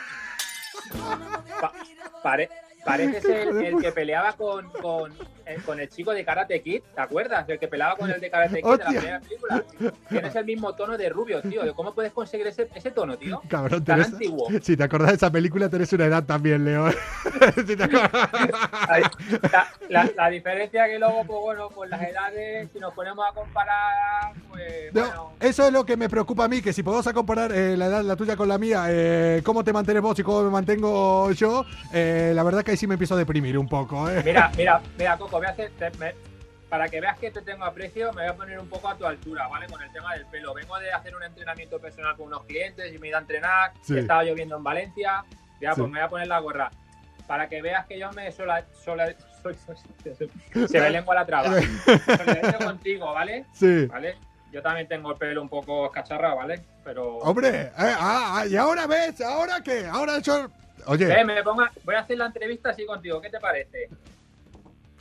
[1.60, 1.72] Pa-
[2.22, 2.48] pare-
[2.84, 5.14] pareces el, el que peleaba con, con,
[5.64, 7.48] con el chico de Karate Kid, ¿te acuerdas?
[7.48, 9.62] El que peleaba con el de Karate Kid de la primera película.
[10.08, 11.74] Tienes el mismo tono de rubio, tío.
[11.74, 13.40] ¿Cómo puedes conseguir ese, ese tono, tío?
[13.48, 14.48] Cabrón, Tan antiguo.
[14.62, 16.88] Si te acordás de esa película, tenés una edad también, Leo.
[17.66, 17.88] Si te.
[17.88, 23.34] La, la- la diferencia que luego, pues bueno, pues las edades, si nos ponemos a
[23.34, 25.32] comparar, pues No, bueno.
[25.40, 27.86] eso es lo que me preocupa a mí, que si podemos a comparar eh, la
[27.86, 31.30] edad la tuya con la mía, eh, cómo te mantienes vos y cómo me mantengo
[31.32, 34.08] yo, eh, la verdad que ahí sí me empiezo a deprimir un poco.
[34.10, 34.22] eh.
[34.24, 36.14] Mira, mira, mira, Coco, voy a hacer, te- me-
[36.68, 39.04] para que veas que te tengo aprecio, me voy a poner un poco a tu
[39.04, 39.66] altura, ¿vale?
[39.66, 40.54] Con el tema del pelo.
[40.54, 43.72] Vengo de hacer un entrenamiento personal con unos clientes y me he ido a entrenar,
[43.82, 43.98] Sí.
[43.98, 45.24] estaba lloviendo en Valencia,
[45.60, 45.80] ya, Sí.
[45.80, 46.70] pues me voy a poner la gorra.
[47.26, 51.48] Para que veas que yo me sola, sola- soy- soy- se me lengua la traba.
[52.72, 53.46] Contigo, ¿vale?
[53.52, 53.86] Sí.
[53.86, 54.16] ¿Vale?
[54.52, 56.60] Yo también tengo el pelo un poco escacharrado, ¿vale?
[56.84, 57.18] Pero...
[57.18, 60.48] Hombre, eh, ah, ah, y ahora ves, ahora qué, ahora yo...
[60.86, 63.88] Oye, Eh, me ponga, voy a hacer la entrevista así contigo, ¿qué te parece?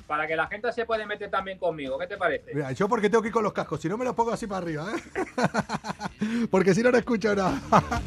[0.10, 2.52] Para que la gente se puede meter también conmigo, ¿qué te parece?
[2.52, 4.48] mira, yo porque tengo que ir con los cascos, si no me los pongo así
[4.48, 6.48] para arriba, ¿eh?
[6.50, 7.62] porque si no, no escucho nada.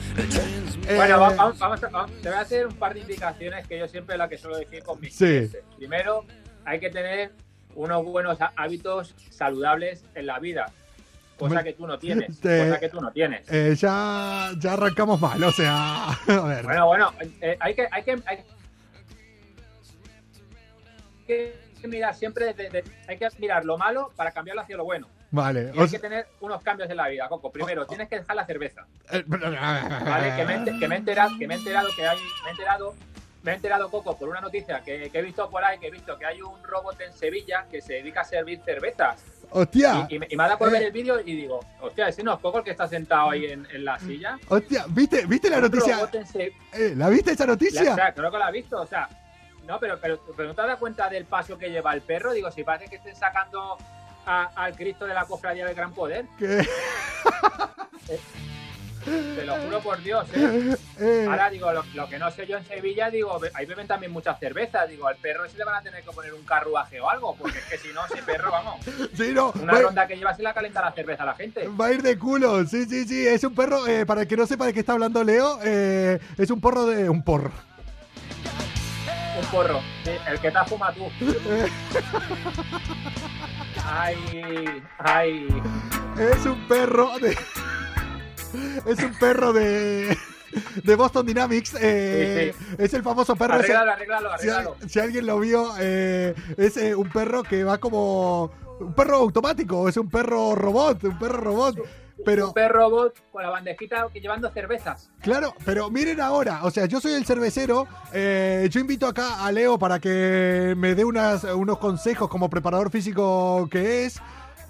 [0.96, 3.86] Bueno, va- vamos, vamos vamos- te voy a hacer un par de indicaciones que yo
[3.86, 5.24] siempre la que suelo decir con mis Sí.
[5.26, 5.62] clientes.
[5.76, 6.24] Primero,
[6.64, 7.30] hay que tener
[7.76, 10.72] unos buenos há- hábitos saludables en la vida,
[11.38, 13.46] cosa que tú no tienes, te- cosa que tú no tienes.
[13.48, 16.64] eh, ya, ya arrancamos mal, o sea, a ver.
[16.64, 18.38] Bueno, bueno, eh, hay que, hay que, hay
[21.28, 25.08] que mirar siempre, de- hay que mirar lo malo para cambiarlo hacia lo bueno.
[25.30, 27.50] Vale, Y hay que tener unos cambios en la vida, Coco.
[27.50, 28.86] Primero, tienes que dejar la cerveza.
[29.10, 30.36] eh, ¿vale?
[30.36, 32.94] Que me, que me he enterado, que me he enterado que hay, me he enterado,
[33.42, 35.90] me he enterado Coco por una noticia que, que he visto por ahí, que he
[35.90, 39.24] visto que hay un robot en Sevilla que se dedica a servir cervezas.
[39.54, 40.86] Hostia, Y, y me, y me ha dado por ver Eh.
[40.86, 43.66] el vídeo y digo, hostia, ese no es Coco el que está sentado ahí en,
[43.70, 44.38] en la silla.
[44.48, 45.98] hostia, ¿viste, ¿viste la noticia?
[46.72, 47.92] Eh, ¿La viste esa la- noticia?
[47.92, 49.08] o sea, creo que la ha visto, o sea,
[49.66, 52.32] no, pero, pero, pero no te has dado cuenta del paso que lleva el perro.
[52.32, 53.78] Digo, si parece que estén sacando
[54.26, 56.66] a- al Cristo de la cofradía del gran poder, Que-
[59.04, 60.76] te lo juro por Dios, ¿eh?
[61.00, 64.12] eh, Ahora digo, lo, lo que no sé yo en Sevilla, digo, ahí beben también
[64.12, 64.86] mucha cerveza.
[64.86, 67.58] Digo, al perro sí le van a tener que poner un carruaje o algo, porque
[67.58, 68.76] es que si no, ese perro, vamos,
[69.16, 71.66] sí, no, una ronda que lleva se la calienta la cerveza a la gente.
[71.68, 72.64] va a ir de culo.
[72.64, 73.26] Sí, sí, sí.
[73.26, 76.20] Es un perro, eh, para el que no sepa de qué está hablando Leo, eh,
[76.38, 77.08] es un porro de.
[77.08, 77.50] Un porro.
[79.38, 79.80] Un porro,
[80.28, 81.08] el que te fuma tú.
[83.84, 85.48] Ay, ay.
[86.18, 87.30] Es un perro de.
[88.86, 90.16] Es un perro de.
[90.84, 91.74] De Boston Dynamics.
[91.80, 93.54] eh, Es el famoso perro.
[93.56, 93.72] ese- si,
[94.48, 94.76] arréglalo.
[94.86, 98.50] si alguien lo vio, eh, es eh, un perro que va como.
[98.78, 101.78] Un perro automático, es un perro robot, un perro robot.
[102.24, 105.10] Pero, Un perro robot con la bandejita llevando cervezas.
[105.20, 109.52] claro, pero miren ahora, o sea, yo soy el cervecero, eh, yo invito acá a
[109.52, 114.20] Leo para que me dé unas, unos consejos como preparador físico que es,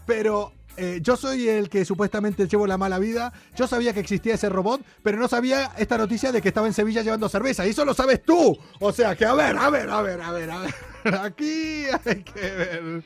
[0.06, 4.34] pero eh, yo soy el que supuestamente llevo la mala vida, yo sabía que existía
[4.34, 7.70] ese robot, pero no sabía esta noticia de que estaba en Sevilla llevando cerveza, y
[7.70, 10.50] eso lo sabes tú, o sea, que a ver, a ver, a ver, a ver,
[10.50, 10.74] a ver,
[11.20, 13.04] aquí hay que ver.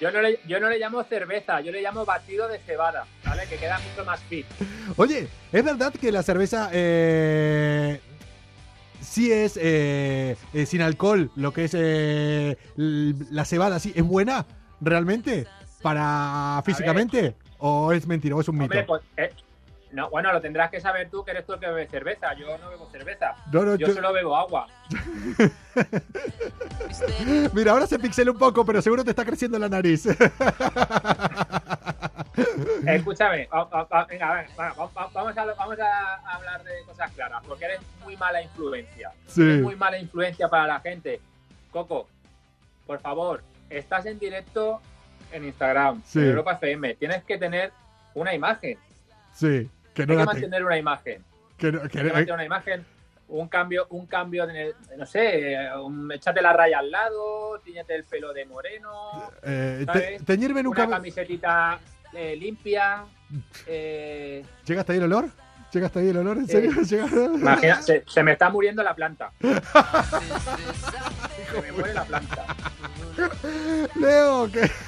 [0.00, 3.46] Yo no, le, yo no le llamo cerveza, yo le llamo batido de cebada, ¿vale?
[3.48, 4.46] Que queda mucho más fit.
[4.96, 8.00] Oye, ¿es verdad que la cerveza eh,
[9.00, 14.46] sí es eh, eh, sin alcohol, lo que es eh, la cebada, sí, es buena
[14.80, 15.46] realmente
[15.82, 17.34] para físicamente?
[17.58, 18.66] ¿O es mentira o es un mito?
[18.66, 19.32] Hombre, pues, eh,
[19.92, 22.32] no, bueno, lo tendrás que saber tú que eres tú el que bebe cerveza.
[22.34, 23.34] Yo no bebo cerveza.
[23.52, 24.66] No, no, Yo yo- solo bebo agua.
[27.54, 30.06] Mira, ahora se pixela un poco, pero seguro te está creciendo la nariz.
[32.86, 36.70] Escúchame, va- va- va- venga, venga, va- va- va- vamos, a, vamos a hablar de
[36.86, 39.10] cosas claras, porque eres muy mala influencia.
[39.26, 39.42] Sí.
[39.42, 41.20] Eres muy mala influencia para la gente.
[41.70, 42.08] Coco,
[42.86, 44.80] por favor, estás en directo
[45.32, 46.20] en Instagram, Sí.
[46.20, 46.94] en Europa FM.
[46.94, 47.72] Tienes que tener
[48.14, 48.78] una imagen.
[49.34, 49.68] Sí,
[50.06, 51.24] que no Hay que mantener una imagen.
[51.56, 52.86] que no- que Hay que no- mantener una imagen.
[53.30, 57.60] Un cambio, un cambio en el, no sé, eh, un- échate la raya al lado,
[57.62, 58.90] tiñete el pelo de moreno,
[59.42, 60.88] eh, te- teñirme una nunca...
[60.88, 61.78] camisetita
[62.14, 63.04] eh, limpia.
[63.66, 65.28] Eh, ¿Llega hasta ahí el olor?
[65.70, 66.38] ¿Llega hasta ahí el olor?
[66.38, 66.52] ¿En Sí.
[66.52, 66.70] serio?
[66.88, 69.30] ¿Llega- imagina, se, se me está muriendo la planta.
[69.42, 69.48] se
[71.62, 72.46] me muere la planta.
[73.94, 74.70] Leo, que...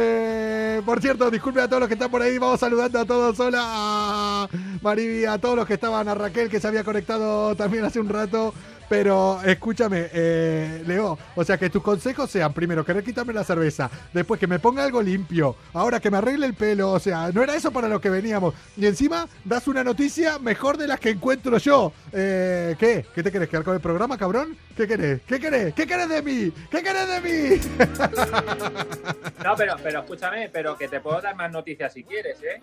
[0.00, 3.40] Eh, por cierto, disculpen a todos los que están por ahí, vamos saludando a todos.
[3.40, 4.48] Hola a
[4.82, 8.08] Mariby, a todos los que estaban, a Raquel que se había conectado también hace un
[8.08, 8.54] rato.
[8.88, 13.90] Pero escúchame, eh, Leo, o sea que tus consejos sean primero querer quitarme la cerveza,
[14.12, 17.42] después que me ponga algo limpio, ahora que me arregle el pelo, o sea, no
[17.42, 18.54] era eso para lo que veníamos.
[18.76, 21.92] Y encima das una noticia mejor de las que encuentro yo.
[22.12, 23.04] Eh, ¿Qué?
[23.14, 23.48] ¿Qué te querés?
[23.48, 24.56] ¿Quedar con el programa, cabrón?
[24.76, 25.20] ¿Qué querés?
[25.26, 25.74] ¿Qué querés?
[25.74, 26.52] ¿Qué querés de mí?
[26.70, 27.60] ¿Qué querés de mí?
[29.44, 32.60] No, pero, pero escúchame, pero que te puedo dar más noticias si quieres, ¿eh?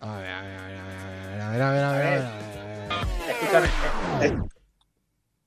[0.00, 1.84] A ver, a ver, a ver, a ver, a ver, a ver.
[1.84, 2.24] A ver.
[3.28, 4.48] Escúchame.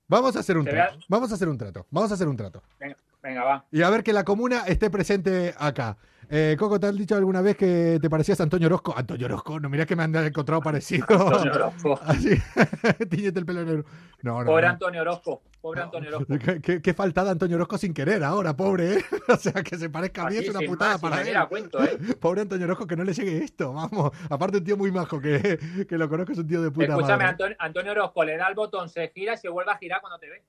[0.09, 0.97] Vamos a hacer un trato.
[1.07, 1.85] Vamos a hacer un trato.
[1.91, 2.63] Vamos a hacer un trato.
[2.79, 3.65] venga, venga, va.
[3.71, 5.97] Y a ver que la comuna esté presente acá.
[6.31, 8.93] Eh, Coco, ¿te han dicho alguna vez que te parecías a Antonio Orozco?
[8.95, 11.05] Antonio Orozco, no, mirá que me han encontrado parecido.
[11.09, 11.99] Antonio Orozco.
[12.05, 12.39] Así,
[13.09, 13.85] tiñete el pelo negro.
[14.23, 14.45] No, no.
[14.45, 14.73] Pobre no.
[14.73, 15.41] Antonio Orozco.
[15.61, 16.33] Pobre Antonio Orozco.
[16.61, 19.05] Qué, qué- faltada Antonio Orozco sin querer ahora, pobre, ¿eh?
[19.27, 21.35] O sea, que se parezca a mí Así, es una putada más, para él.
[21.49, 21.97] cuento, ¿eh?
[22.19, 24.11] Pobre Antonio Orozco, que no le llegue esto, vamos.
[24.29, 27.11] Aparte, un tío muy majo, que, que lo conozco, es un tío de puta Escúchame,
[27.17, 27.25] madre.
[27.27, 30.17] Antonio, Antonio Orozco le da el botón, se gira y se vuelve a girar cuando
[30.19, 30.43] te ve.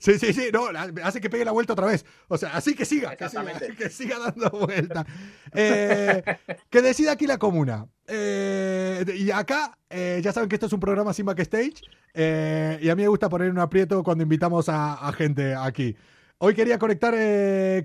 [0.00, 0.68] Sí, sí, sí, no,
[1.04, 2.04] hace que pegue la vuelta otra vez.
[2.28, 3.76] O sea, así que siga, que siga, Exactamente.
[3.84, 5.04] que siga dando vuelta.
[5.52, 6.22] Eh,
[6.70, 7.86] que decida aquí la comuna.
[8.08, 11.82] Eh, y acá, eh, ya saben que esto es un programa sin backstage.
[12.14, 15.96] eh, y a mí me gusta poner un aprieto cuando invitamos a, a gente aquí.
[16.38, 17.14] Hoy quería conectar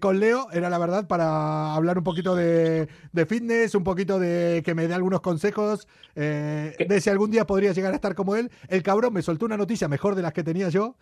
[0.02, 4.62] con Leo, era la verdad, para hablar un poquito de, de fitness, un poquito de
[4.66, 8.52] que me dé algunos consejos, de si algún día podría llegar a estar como él.
[8.68, 10.98] El cabrón me soltó una noticia mejor de las que tenía yo.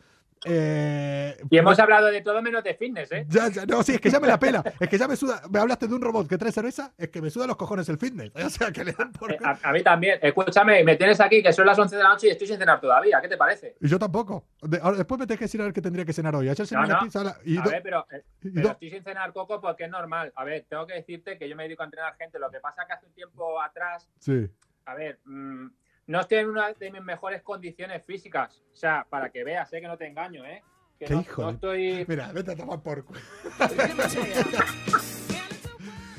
[0.46, 3.26] Eh, Y hemos hablado de todo menos de fitness, ¿eh?
[3.28, 4.64] ya, ya, no, sí, es que ya me la pela.
[4.80, 5.42] Es que ya me suda.
[5.50, 7.98] Me hablaste de un robot que trae cerveza, es que me suda los cojones el
[7.98, 8.32] fitness.
[8.50, 9.32] O sea, que le dan por.
[9.32, 10.18] Eh, A, a mí también.
[10.22, 12.80] Escúchame, me tienes aquí que son las 11 de la noche y estoy sin cenar
[12.82, 13.20] todavía.
[13.22, 13.76] ¿Qué te parece?
[13.82, 14.46] Y yo tampoco.
[14.62, 16.50] De- ahora, después me tenés que decir a ver qué tendría que cenar hoy.
[16.50, 17.04] Ayer cené No, una no.
[17.04, 19.60] pizza la- y, A do- ver, pero, eh, y pero do- estoy sin cenar coco
[19.62, 20.32] porque es normal.
[20.36, 22.40] A ver, tengo que decirte que yo me dedico a entrenar gente.
[22.40, 24.48] Lo que pasa que hace un tiempo atrás, Sí.
[24.86, 25.68] a ver, mm,
[26.10, 28.64] no estoy en una de mis mejores condiciones físicas.
[28.74, 30.64] O sea, para que veas, sé que no te engaño, ¿eh?
[30.98, 32.04] Que Qué no, hijo no estoy.
[32.08, 33.06] Mira, vete a tomar por.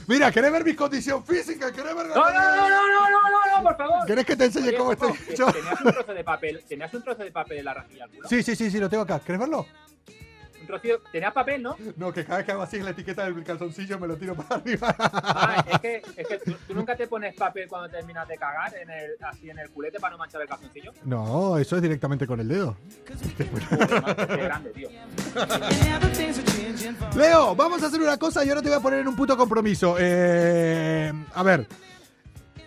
[0.06, 1.72] Mira, ¿querés ver mi condición física?
[1.72, 4.06] ¿Querés ver No, no, no, no, no, no, no, no, por favor.
[4.06, 5.12] ¿Querés que te enseñe Oye, cómo estoy?
[5.26, 8.06] Tenías un trozo de papel, tenías un trozo de papel en la rajilla.
[8.28, 9.18] Sí, sí, sí, sí, lo tengo acá.
[9.18, 9.66] ¿Querés verlo?
[10.60, 11.76] Un trocito, tenías papel, ¿no?
[11.96, 14.36] No, que cada vez que hago así en la etiqueta del calzoncillo me lo tiro
[14.36, 14.94] para arriba.
[14.98, 18.72] Ah, es que, es que tú, tú nunca te pones papel cuando terminas de cagar
[18.80, 20.92] en el, así en el culete para no manchar el calzoncillo.
[21.04, 22.76] No, eso es directamente con el dedo.
[24.28, 24.88] Grande, tío.
[27.16, 29.36] Leo, vamos a hacer una cosa y ahora te voy a poner en un puto
[29.36, 29.96] compromiso.
[29.98, 31.66] Eh, a ver,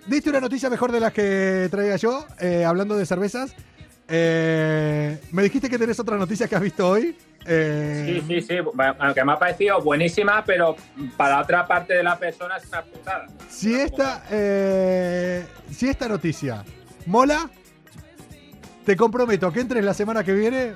[0.06, 3.56] diste una noticia mejor de las que traía yo, eh, hablando de cervezas.
[4.10, 7.16] Eh, me dijiste que tenés otra noticia que has visto hoy.
[7.46, 8.58] Eh, Sí, sí, sí.
[9.00, 10.76] Aunque me ha parecido buenísima, pero
[11.18, 13.28] para otra parte de la persona es una putada.
[13.50, 16.64] Si esta, eh, si esta noticia
[17.06, 17.50] mola,
[18.86, 20.74] te comprometo que entres la semana que viene,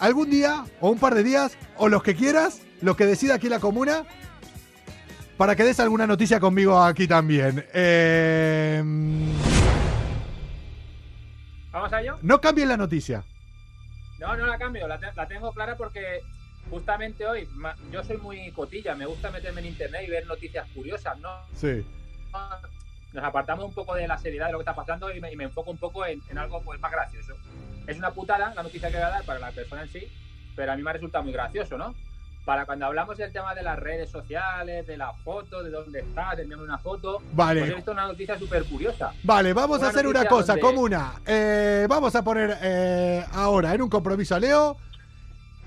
[0.00, 3.48] algún día o un par de días, o los que quieras, los que decida aquí
[3.48, 4.04] la comuna,
[5.36, 7.64] para que des alguna noticia conmigo aquí también.
[7.74, 8.82] Eh,
[11.72, 12.16] ¿Vamos a ello?
[12.22, 13.22] no cambien la noticia.
[14.18, 16.22] No, no la cambio, la, te- la tengo clara porque
[16.70, 17.48] justamente hoy
[17.92, 21.28] yo soy muy cotilla, me gusta meterme en internet y ver noticias curiosas, ¿no?
[21.54, 21.84] Sí.
[23.12, 25.36] Nos apartamos un poco de la seriedad de lo que está pasando y me, y
[25.36, 27.34] me enfoco un poco en, en algo pues, más gracioso.
[27.86, 30.08] Es una putada la noticia que voy a dar para la persona en sí,
[30.54, 31.94] pero a mí me resulta muy gracioso, ¿no?
[32.46, 36.36] Para cuando hablamos del tema de las redes sociales, de las fotos, de dónde estás,
[36.36, 37.60] de enviarme una foto, Vale.
[37.62, 39.12] pues he visto una noticia súper curiosa.
[39.24, 41.14] Vale, vamos Una a hacer una cosa, donde- comuna.
[41.26, 44.76] Eh, vamos a poner eh, ahora en un compromiso a Leo.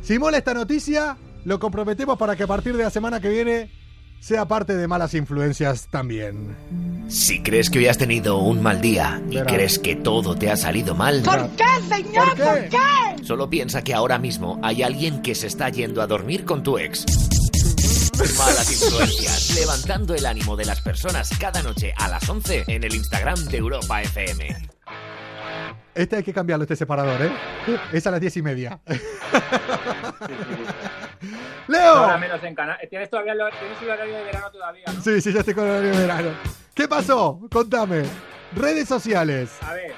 [0.01, 3.69] Si mola esta noticia, lo comprometemos para que a partir de la semana que viene
[4.19, 6.55] sea parte de malas influencias también.
[7.09, 10.57] Si crees que hoy has tenido un mal día y crees que todo te ha
[10.57, 12.35] salido mal, ¿Por qué, señor?
[12.37, 13.23] ¿Por qué?
[13.23, 16.77] solo piensa que ahora mismo hay alguien que se está yendo a dormir con tu
[16.77, 17.05] ex.
[18.37, 22.93] Malas influencias, levantando el ánimo de las personas cada noche a las 11 en el
[22.93, 24.69] Instagram de Europa FM.
[25.95, 27.31] Este hay que cambiarlo, este separador, ¿eh?
[27.91, 28.79] Es a las diez y media.
[31.21, 32.17] Ahora ¡Leo!
[32.17, 32.55] menos en.
[32.89, 35.01] Tienes todavía el, tienes el horario de verano todavía, ¿no?
[35.01, 36.29] Sí, sí, ya estoy con el horario de verano.
[36.73, 37.39] ¿Qué pasó?
[37.51, 38.03] Contame.
[38.55, 39.57] Redes sociales.
[39.61, 39.93] A ver,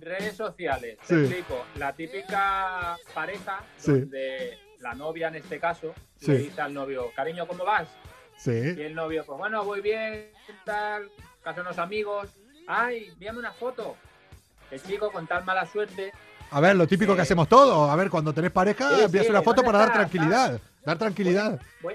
[0.00, 0.98] redes sociales.
[1.02, 1.14] Sí.
[1.14, 1.64] Te explico.
[1.76, 3.92] La típica pareja Sí.
[3.92, 6.32] donde la novia en este caso Sí.
[6.32, 7.88] le dice al novio, cariño, ¿cómo vas?
[8.36, 8.50] Y Sí.
[8.52, 10.30] el novio, pues bueno, voy bien,
[10.64, 11.10] tal,
[11.42, 12.28] caso unos amigos.
[12.66, 13.96] Ay, envíame una foto.
[14.70, 16.12] El chico con tal mala suerte,
[16.52, 17.88] A ver, lo típico que hacemos todos.
[17.90, 20.60] A ver, cuando tenés pareja, envías una foto ¿dónde para dar tranquilidad.
[20.84, 21.60] Dar tranquilidad.
[21.82, 21.94] voy,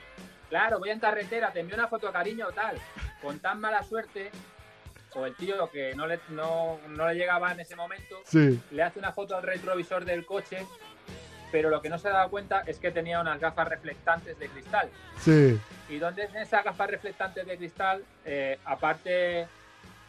[0.49, 2.77] claro, voy en carretera, te envío una foto, cariño, tal.
[3.21, 4.31] Con tan mala suerte,
[5.15, 8.59] o el tío que no le, no, no le llegaba en ese momento, Sí.
[8.71, 10.65] le hace una foto al retrovisor del coche,
[11.51, 14.89] pero lo que no se daba cuenta es que tenía unas gafas reflectantes de cristal.
[15.19, 15.59] Sí.
[15.89, 19.47] Y donde en esas gafas reflectantes de cristal, eh, aparte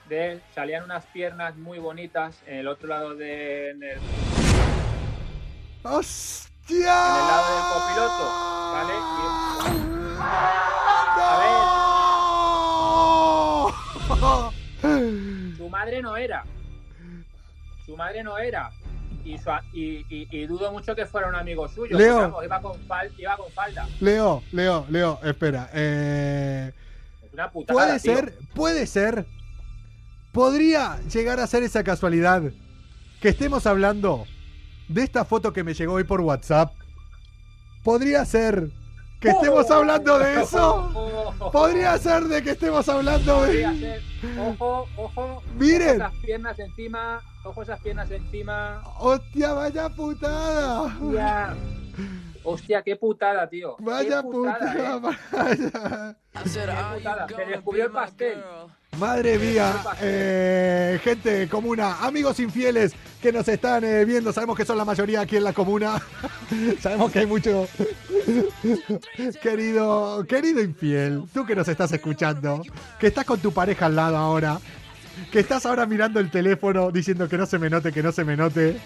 [0.08, 3.98] de él, salían unas piernas muy bonitas en el otro lado de, en el,
[5.90, 6.76] ¡Hostia!
[6.76, 8.24] en el lado del copiloto,
[8.72, 8.94] ¿vale?
[14.82, 16.44] Y- su madre no era.
[17.84, 18.70] Su madre no era.
[19.24, 21.96] Y, su a- y, y- y dudo mucho que fuera un amigo suyo.
[21.98, 22.42] Leo.
[22.44, 23.88] iba, con fal- iba con falda.
[24.00, 25.68] Leo, Leo, Leo, espera.
[25.72, 26.72] Eh,
[27.24, 27.74] Es una putada.
[27.76, 28.14] puede tío.
[28.14, 29.26] ser, puede ser.
[30.32, 32.42] Podría llegar a ser esa casualidad
[33.20, 34.26] que estemos hablando
[34.88, 36.72] de esta foto que me llegó hoy por WhatsApp.
[37.82, 38.70] Podría ser
[39.20, 41.32] que estemos hablando de eso.
[41.52, 44.00] Podría ser de que estemos hablando de.
[44.38, 45.42] Ojo, ojo.
[45.58, 46.00] Miren.
[46.00, 47.20] Ojo esas piernas encima.
[47.44, 48.82] Ojo esas piernas encima.
[48.98, 50.82] ¡Hostia, vaya putada!
[50.82, 51.54] Hostia.
[52.48, 53.74] Hostia, qué putada, tío.
[53.80, 55.16] Vaya qué putada, putada,
[55.52, 56.16] eh.
[56.32, 56.94] vaya.
[56.94, 57.26] Qué putada.
[57.28, 58.40] Se descubrió el pastel.
[59.00, 64.78] Madre mía, eh, gente comuna, amigos infieles que nos están eh, viendo, sabemos que son
[64.78, 66.00] la mayoría aquí en la comuna,
[66.80, 67.68] sabemos que hay mucho
[69.42, 72.62] querido, querido infiel, tú que nos estás escuchando,
[72.98, 74.58] que estás con tu pareja al lado ahora,
[75.30, 78.24] que estás ahora mirando el teléfono diciendo que no se me note, que no se
[78.24, 78.80] me note.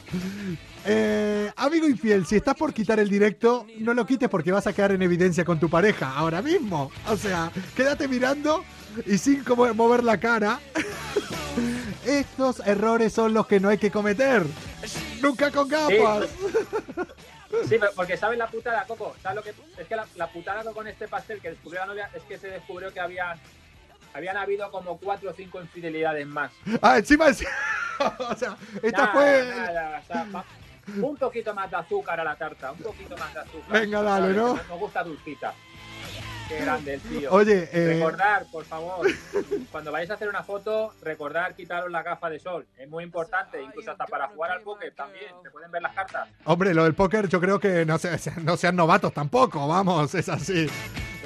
[0.85, 4.73] Eh, amigo infiel, si estás por quitar el directo, no lo quites porque vas a
[4.73, 6.91] quedar en evidencia con tu pareja ahora mismo.
[7.09, 8.65] O sea, quédate mirando
[9.07, 10.61] y sin como mover la cara.
[12.07, 14.45] Estos errores son los que no hay que cometer.
[15.21, 16.29] Nunca con gafas.
[17.69, 19.15] Sí, pero porque sabes la putada, Coco.
[19.23, 22.11] ¿Sabes lo que es que la, la putada con este pastel que descubrió la novia
[22.15, 23.37] es que se descubrió que había
[24.15, 26.53] habían habido como cuatro o cinco infidelidades más.
[26.83, 27.45] Ah, encima es-
[28.19, 29.45] o sea, esta Nada, fue.
[29.57, 30.45] nada, o sea, va-
[30.97, 33.81] un poquito más de azúcar a la tarta, un poquito más de azúcar.
[33.81, 34.33] Venga, dale.
[34.35, 34.55] ¿no?
[34.57, 35.55] Nos gusta dulcita.
[36.51, 37.31] Qué grande el tío.
[37.33, 39.07] Oye, eh, Recordar, por favor,
[39.71, 42.67] cuando vayáis a hacer una foto, recordar quitaros la gafa de sol.
[42.77, 45.27] Es muy importante, incluso hasta para jugar al póker también.
[45.45, 46.29] Se pueden ver las cartas.
[46.45, 50.29] hombre, lo del póker yo creo que no, se- no sean novatos tampoco, vamos, es
[50.29, 50.67] así.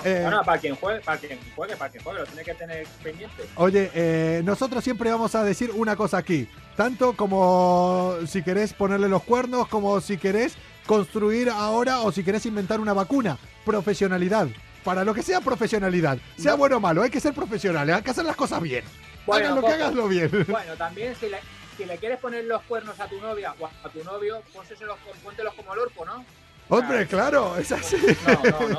[0.05, 2.87] Eh, Bueno, para quien juegue, para quien juegue, para quien juegue, lo tiene que tener
[3.03, 3.43] pendiente.
[3.55, 6.47] Oye, eh, nosotros siempre vamos a decir una cosa aquí.
[6.77, 12.45] Tanto como si querés ponerle los cuernos, como si querés construir ahora o si querés
[12.45, 13.39] inventar una vacuna.
[13.65, 14.49] Profesionalidad.
[14.85, 16.19] Para lo que sea profesionalidad.
[16.37, 18.85] Sea bueno o malo, hay que ser profesionales, hay que hacer las cosas bien.
[19.27, 19.83] Bueno, Hagan lo que Coco.
[19.85, 20.31] hagaslo bien.
[20.49, 21.39] Bueno, también si le,
[21.79, 25.55] si le quieres poner los cuernos a tu novia o a tu novio, pónseselos, póntelos
[25.55, 26.25] como el orco, ¿no?
[26.69, 27.97] Hombre, claro, es así.
[28.27, 28.79] No, no, no.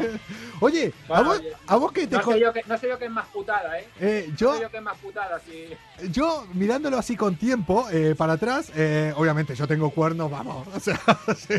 [0.62, 2.88] Oye, ¿a Bueno, vos, oye, a vos que te No sé, yo que, no sé
[2.88, 3.88] yo qué es más putada, ¿eh?
[4.00, 5.40] eh, No yo, sé yo qué es más putada.
[5.40, 6.10] Si...
[6.12, 10.68] yo mirándolo así con tiempo eh, para atrás, eh, obviamente yo tengo cuernos, vamos.
[10.74, 11.00] O sea,
[11.38, 11.56] sí.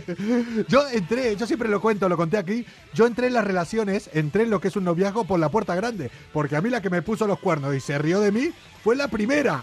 [0.68, 2.66] yo entré, yo siempre lo cuento, lo conté aquí.
[2.94, 5.74] Yo entré en las relaciones, entré en lo que es un noviazgo por la puerta
[5.74, 6.10] grande.
[6.32, 8.50] Porque a mí la que me puso los cuernos y se rió de mí
[8.82, 9.62] fue la primera.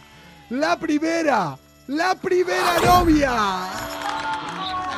[0.49, 1.57] ¡La primera!
[1.87, 3.31] ¡La primera novia!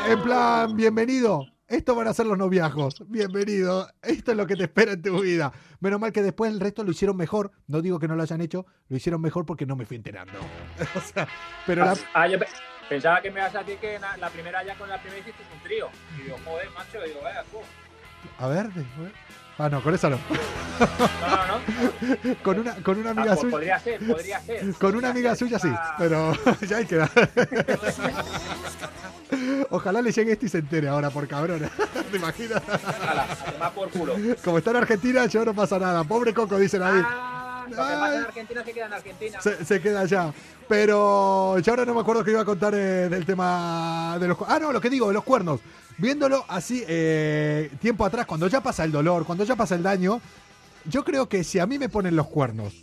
[0.07, 1.54] En plan, bienvenido.
[1.67, 3.03] Esto van a ser los noviazgos.
[3.09, 3.87] Bienvenido.
[4.03, 5.51] Esto es lo que te espera en tu vida.
[5.79, 7.51] Menos mal que después el resto lo hicieron mejor.
[7.67, 10.33] No digo que no lo hayan hecho, lo hicieron mejor porque no me fui enterando.
[10.95, 11.27] o sea,
[11.65, 12.45] pero la, Ah, yo pe-
[12.87, 15.63] pensaba que me ibas a decir que la primera ya con la primera hiciste un
[15.63, 15.89] trío.
[16.19, 17.57] Y digo, joder, macho, y digo, vaya, tú.
[18.37, 19.11] A ver, después.
[19.57, 20.17] Ah, no, con esa no.
[20.17, 20.85] No,
[21.29, 22.35] no, no.
[22.43, 23.51] Con una, con una Ah, amiga pues suya.
[23.51, 24.73] podría ser, podría ser.
[24.75, 26.33] Con una amiga suya sí, Ah, pero
[26.67, 27.09] ya hay que dar.
[29.69, 31.69] Ojalá le llegue este y se entere ahora, por cabrón.
[32.11, 32.61] ¿Te imaginas?
[33.07, 34.15] ala, a tomar por culo.
[34.43, 36.03] Como está en Argentina, yo no pasa nada.
[36.03, 37.01] Pobre Coco, dicen ahí.
[37.05, 39.41] Ah, lo que pasa en Argentina se queda en Argentina.
[39.41, 40.33] Se, se queda allá.
[40.67, 44.37] Pero yo ahora no me acuerdo que iba a contar eh, del tema de los...
[44.47, 45.59] Ah, no, lo que digo, de los cuernos.
[45.97, 50.19] Viéndolo así, eh, tiempo atrás, cuando ya pasa el dolor, cuando ya pasa el daño,
[50.85, 52.73] yo creo que si a mí me ponen los cuernos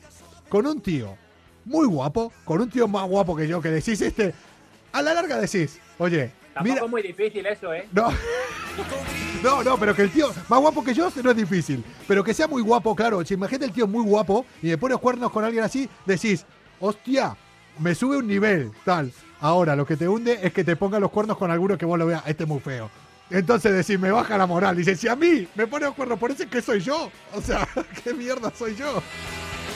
[0.49, 1.17] con un tío
[1.65, 4.33] muy guapo, con un tío más guapo que yo, que decís este,
[4.93, 6.85] a la larga decís, oye, Tampoco mira...
[6.85, 7.89] es muy difícil eso, ¿eh?
[7.93, 8.11] No.
[9.43, 11.85] No, no, pero que el tío más guapo que yo no es difícil.
[12.07, 13.25] Pero que sea muy guapo, claro.
[13.25, 16.47] Si imagínate el tío muy guapo y me pone los cuernos con alguien así, decís,
[16.79, 17.37] hostia,
[17.79, 19.13] me sube un nivel, tal.
[19.41, 21.99] Ahora, lo que te hunde es que te ponga los cuernos con alguno que vos
[21.99, 22.91] lo veas, este es muy feo.
[23.31, 24.77] Entonces decís, me baja la moral.
[24.77, 27.11] Dice, si a mí me pone los cuernos, por eso es que soy yo.
[27.35, 27.67] O sea,
[28.05, 29.03] ¿qué mierda soy yo?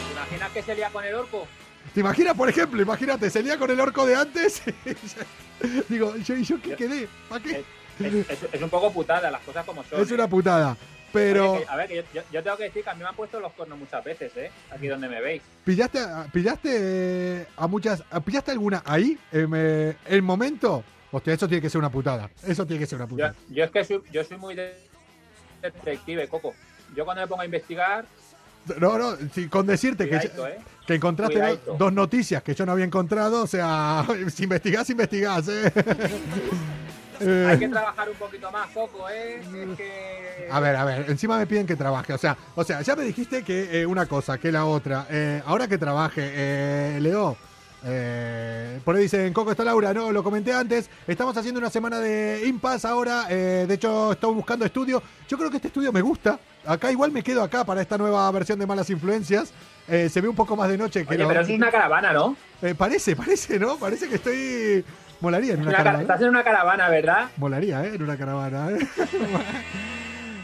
[0.07, 1.47] ¿Te imaginas que se lía con el orco?
[1.95, 4.63] ¿Te imaginas, por ejemplo, imagínate, se lía con el orco de antes?
[5.89, 7.09] Digo, ¿yo, ¿y yo qué quedé?
[7.29, 7.65] ¿Para qué?
[7.99, 10.01] Es, es- es un poco putada, las cosas como son.
[10.01, 10.15] Es ¿eh?
[10.15, 10.77] una putada.
[11.17, 11.53] Pero...
[11.53, 13.09] Oye, que- a ver, que yo, yo- yo tengo que decir que a mí me
[13.09, 14.51] han puesto los cuernos muchas veces, ¿eh?
[14.71, 15.43] Aquí donde me veis.
[15.65, 18.03] ¿Pillaste, a- pillaste eh, a muchas.
[18.25, 19.19] ¿Pillaste alguna ahí?
[19.33, 20.85] En eh, el momento.
[21.13, 22.29] Hostia, eso tiene que ser una putada.
[22.47, 23.35] Eso tiene que ser una putada.
[23.49, 24.77] yo es que soy, yo soy muy de-
[25.63, 26.55] detective, Coco.
[26.95, 28.05] Yo cuando me pongo a investigar,
[28.81, 30.59] No, no, sí, con decirte que, ¿eh?
[30.87, 33.43] que encontraste dos noticias que yo no había encontrado.
[33.43, 34.05] O sea,
[34.35, 35.73] si investigás, investigás, ¿eh?
[37.21, 39.41] Eh, Hay que trabajar un poquito más, Coco, ¿eh?
[39.41, 40.49] Es que...
[40.51, 42.13] A ver, a ver, encima me piden que trabaje.
[42.13, 45.07] O sea, o sea, ya me dijiste que eh, una cosa, que la otra.
[45.11, 47.37] Eh, ahora que trabaje, eh, Leo.
[47.85, 50.89] eh, por ahí dicen, Coco está Laura, no, lo comenté antes.
[51.07, 53.27] Estamos haciendo una semana de impasse ahora.
[53.31, 55.03] eh, de hecho, estoy buscando estudio.
[55.29, 56.39] Yo creo que este estudio me gusta.
[56.65, 59.53] Acá igual me quedo acá para esta nueva versión de Malas Influencias.
[59.89, 62.13] Eh, se ve un poco más de noche que Oye, lo- pero es una caravana,
[62.13, 62.37] ¿no?
[62.77, 63.77] Parece, parece, ¿no?
[63.77, 64.85] Parece que estoy.
[65.21, 66.03] Molaría en una Una cara- caravana.
[66.03, 67.29] Estás en una caravana, ¿verdad?
[67.37, 67.93] Molaría, ¿eh?
[67.95, 68.79] En una caravana, ¿eh?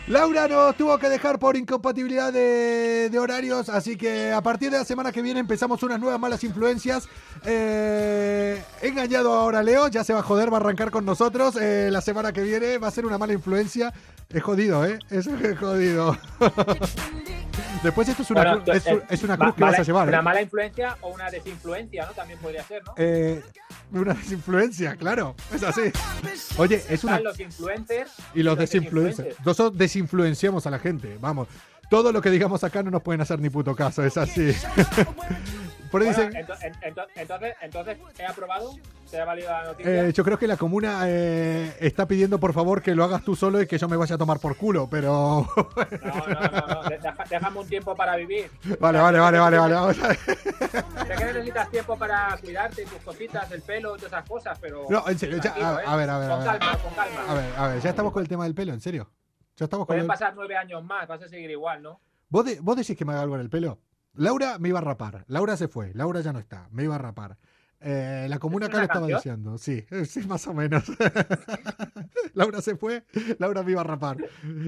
[0.09, 4.79] Laura nos tuvo que dejar por incompatibilidad de, de horarios, así que a partir de
[4.79, 7.09] la semana que viene empezamos unas nuevas malas influencias.
[7.45, 11.05] Eh, he engañado ahora a Leo, ya se va a joder, va a arrancar con
[11.05, 11.57] nosotros.
[11.61, 13.93] Eh, la semana que viene va a ser una mala influencia.
[14.29, 14.99] Es jodido, ¿eh?
[15.09, 15.29] Es
[15.61, 16.19] jodido.
[17.83, 20.09] Después esto es una, Bueno, cruz, es, eh, es una cruz que vas a llevar,
[20.09, 20.23] Una ¿eh?
[20.23, 22.13] mala influencia o una desinfluencia, ¿no?
[22.13, 22.95] También podría ser, ¿no?
[22.97, 23.43] Eh,
[23.93, 25.83] una desinfluencia, claro, es así.
[26.59, 27.17] Oye, es una...
[27.17, 29.17] Están los influencers Y los desinfluencers.
[29.19, 29.47] desinfluencers.
[29.47, 31.49] Nosotros desinfluenciamos a la gente, vamos.
[31.91, 34.53] Todo lo que digamos acá no nos pueden hacer ni puto caso, es así.
[35.93, 38.73] Por Bueno, ento- en- ento- entonces, entonces, ¿he aprobado?
[39.05, 40.07] ¿Se ha valido la noticia?
[40.09, 43.37] eh, yo creo que la comuna eh, está pidiendo por favor que lo hagas tú
[43.37, 45.47] solo y que yo me vaya a tomar por culo, pero...
[45.55, 46.83] No, no, no, no.
[46.89, 48.51] de- deja- déjame un tiempo para vivir.
[48.81, 49.75] vale, vale, vale, vale, vale.
[49.75, 50.17] vamos a ver.
[50.19, 54.87] Sé que necesitas tiempo para cuidarte, tus cositas, el pelo todas esas cosas, pero.
[54.89, 55.85] No, en serio, ya, a, ¿eh?
[55.87, 56.59] a ver, a ver, a Con ver.
[56.59, 57.21] calma, con calma.
[57.29, 59.11] A ver, a ver, ya estamos con el tema del pelo, en serio.
[59.59, 60.09] Ya estamos con Pueden el...
[60.09, 62.01] pasar nueve años más, vas a seguir igual, ¿no?
[62.31, 63.79] ¿Vos, de- vos decís que me haga algo en el pelo?
[64.15, 65.25] Laura me iba a rapar.
[65.29, 65.93] Laura se fue.
[65.95, 66.69] Laura ya no está.
[66.71, 67.37] Me iba a rapar.
[67.85, 69.59] Eh, la comuna ¿Es acá lo estaba diciendo.
[69.59, 70.85] Sí, eh, sí, más o menos.
[72.35, 73.05] Laura se fue.
[73.39, 74.19] Laura me iba a rapar.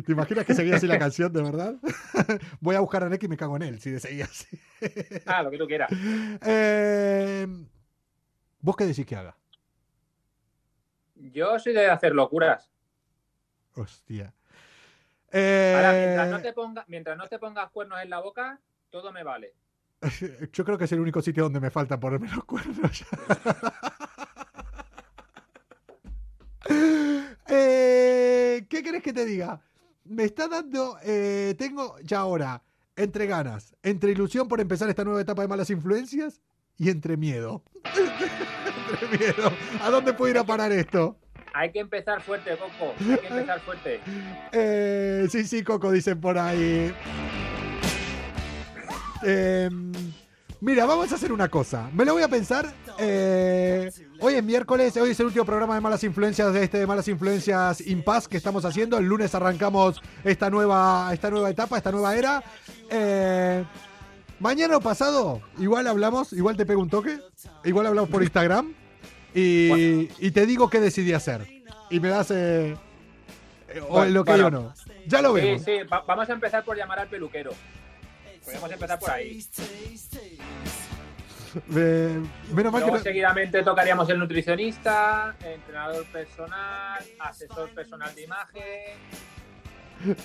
[0.05, 1.75] ¿Te imaginas que seguía así la canción, de verdad?
[2.61, 4.59] Voy a buscar a Nick y me cago en él si seguía así.
[5.27, 5.91] Ah, lo que tú quieras.
[6.45, 7.47] Eh,
[8.61, 9.37] ¿Vos qué decís que haga?
[11.15, 12.71] Yo soy de hacer locuras.
[13.77, 14.35] Hostia.
[15.33, 18.61] Ahora, mientras Eh, no, te ponga, mientras no te pongas cuernos en la boca,
[18.95, 19.57] todo me vale.
[20.53, 23.05] Yo creo que es el único sitio donde me falta ponerme los cuernos.
[27.47, 29.61] Eh, ¿Qué querés que te diga?
[30.05, 32.63] Me está dando, eh, tengo ya ahora,
[32.97, 36.41] entre ganas, entre ilusión por empezar esta nueva etapa de malas influencias
[36.79, 37.63] y entre miedo.
[37.85, 39.53] entre miedo.
[39.83, 41.19] ¿A dónde puede ir a parar esto?
[41.53, 42.95] hay que empezar fuerte, Coco.
[42.99, 44.01] Hay que empezar fuerte.
[44.53, 46.93] Eh, sí, sí, Coco, dicen por ahí.
[49.25, 49.71] Eh,
[50.61, 51.91] mira, vamos a hacer una cosa.
[51.93, 52.73] Me lo voy a pensar.
[52.99, 56.87] Eh, hoy es miércoles, hoy es el último programa de Malas Influencias de este de
[56.87, 58.99] Malas Influencias Impas que estamos haciendo.
[58.99, 62.43] El lunes arrancamos esta nueva, esta nueva etapa, esta nueva era.
[62.91, 63.65] Eh,
[64.41, 67.19] mañana o pasado, igual hablamos, igual te pego un toque,
[67.65, 68.75] igual hablamos por Instagram
[69.35, 71.47] y, y te digo qué decidí hacer.
[71.91, 72.77] Y me das eh,
[73.89, 74.51] o Bueno, lo que bueno.
[74.51, 74.75] yo no.
[75.07, 75.63] Ya lo Sí, vemos.
[75.65, 77.51] sí, va- vamos a empezar por llamar al peluquero.
[78.45, 79.45] Podemos empezar por ahí.
[81.77, 82.21] Eh,
[82.53, 88.63] menos mal que Luego no- seguidamente tocaríamos el nutricionista, entrenador personal, asesor personal de imagen.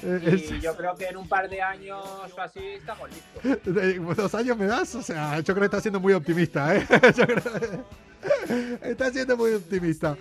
[0.01, 2.03] eh, Y es- yo creo que en un par de años
[2.36, 3.78] o así estamos listos.
[3.84, 4.95] Eh, ¿Dos años me das?
[4.95, 6.88] O sea, yo creo que está siendo muy optimista, ¿eh?
[7.15, 7.86] Yo creo-
[8.82, 10.17] Está siendo muy optimista.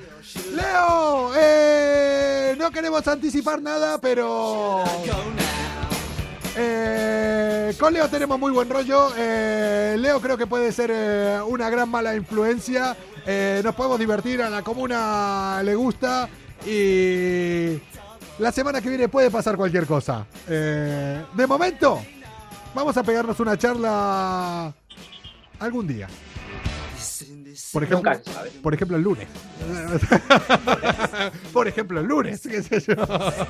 [0.54, 4.84] Leo, eh, no queremos anticipar nada, pero...
[6.56, 9.10] Eh, con Leo tenemos muy buen rollo.
[9.16, 12.96] Eh, Leo creo que puede ser eh, una gran mala influencia.
[13.62, 16.28] Nos podemos divertir, a la comuna le gusta.
[16.66, 17.78] Y
[18.38, 20.26] la semana que viene puede pasar cualquier cosa.
[20.46, 22.00] De momento,
[22.74, 24.72] vamos a pegarnos una charla
[25.60, 26.08] algún día.
[27.72, 28.50] Por ejemplo, Nunca se sabe.
[28.62, 29.26] por ejemplo el lunes.
[31.52, 32.94] por ejemplo el lunes, qué sé yo.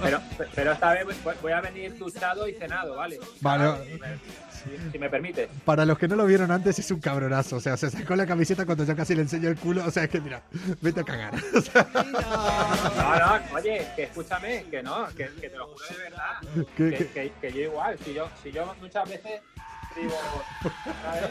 [0.03, 0.21] Pero,
[0.55, 1.05] pero esta vez
[1.43, 3.19] voy- a venir duchado y cenado, ¿vale?
[3.41, 3.85] Vale.
[3.85, 5.49] Si me, si- si me permites.
[5.65, 7.57] Para los que no lo vieron antes, es un cabronazo.
[7.57, 9.85] O sea, se sacó la camiseta cuando yo casi le enseño el culo.
[9.87, 10.43] O sea, es que mira,
[10.81, 11.35] vete a cagar.
[11.55, 15.97] O sea, No, no, oye, que escúchame, que no, que, que te lo juro de
[15.97, 16.41] verdad.
[17.41, 19.41] que yo igual, si yo, si yo muchas veces
[19.97, 20.15] digo,
[21.03, 21.31] ¿sabes?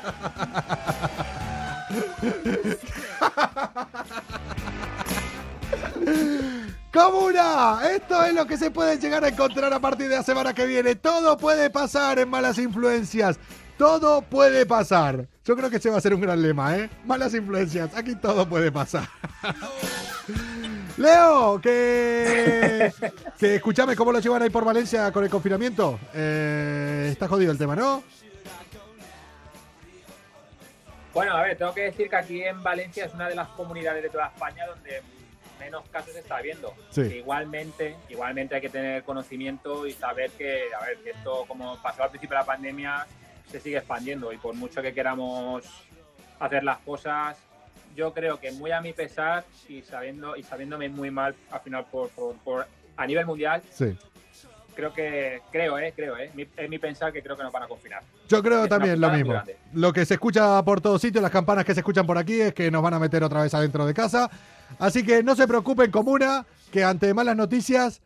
[6.93, 7.79] ¡Comuna!
[7.91, 10.65] Esto es lo que se puede llegar a encontrar a partir de la semana que
[10.65, 10.95] viene.
[10.95, 13.39] Todo puede pasar en malas influencias.
[13.77, 15.27] Todo puede pasar.
[15.45, 16.89] Yo creo que ese va a ser un gran lema, ¿eh?
[17.05, 17.91] Malas influencias.
[17.95, 19.07] Aquí todo puede pasar.
[20.97, 22.91] Leo, que,
[23.37, 25.99] que escúchame cómo lo llevan ahí por Valencia con el confinamiento.
[26.13, 28.01] Eh, está jodido el tema, ¿no?
[31.17, 34.03] Bueno, a ver, tengo que decir que aquí en Valencia es una de las comunidades
[34.03, 35.01] de toda España donde
[35.59, 36.75] menos casos se está viendo.
[36.91, 37.01] Sí.
[37.01, 42.03] Igualmente, igualmente hay que tener conocimiento y saber que, a ver, que esto como pasó
[42.03, 43.07] al principio de la pandemia
[43.49, 45.63] se sigue expandiendo y por mucho que queramos
[46.39, 47.35] hacer las cosas,
[47.95, 51.83] yo creo que muy a mi pesar y sabiendo y sabiéndome muy mal al final
[51.85, 53.97] por, por- por- a nivel mundial, Sí.
[54.77, 57.63] Creo que creo, eh, creo, eh, mi- es mi pensar que creo que nos van
[57.63, 58.01] a confinar.
[58.29, 59.33] Yo creo Es también lo mismo.
[59.73, 62.53] Lo que se escucha por todos sitios, las campanas que se escuchan por aquí, es
[62.53, 64.29] que nos van a meter otra vez adentro de casa.
[64.79, 68.01] Así que no se preocupen, comuna, que ante malas noticias,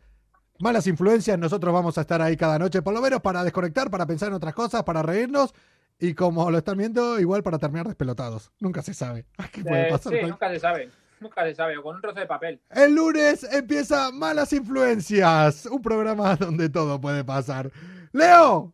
[0.58, 4.06] malas influencias, nosotros vamos a estar ahí cada noche, por lo menos para desconectar, para
[4.06, 5.52] pensar en otras cosas, para reírnos.
[5.98, 8.50] Y como lo están viendo, igual para terminar despelotados.
[8.58, 9.24] Nunca se sabe.
[9.52, 10.12] ¿Qué puede Eh, pasar?
[10.12, 10.90] sí, nunca se sabe,
[11.22, 12.60] nunca se sabe, o con un trozo de papel.
[12.70, 17.70] El lunes empieza Malas Influencias, un programa donde todo puede pasar.
[18.12, 18.72] Leo,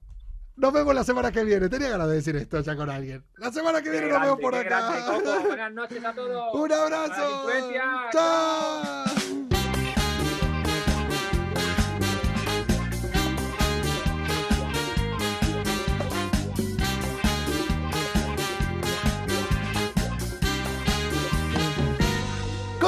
[0.57, 1.69] nos vemos la semana que viene.
[1.69, 3.25] Tenía ganas de decir esto ya con alguien.
[3.37, 5.47] La semana que viene nos vemos por grande, acá.
[5.47, 6.55] Buenas noches a todos.
[6.61, 7.47] Un abrazo.
[8.13, 9.05] Chao.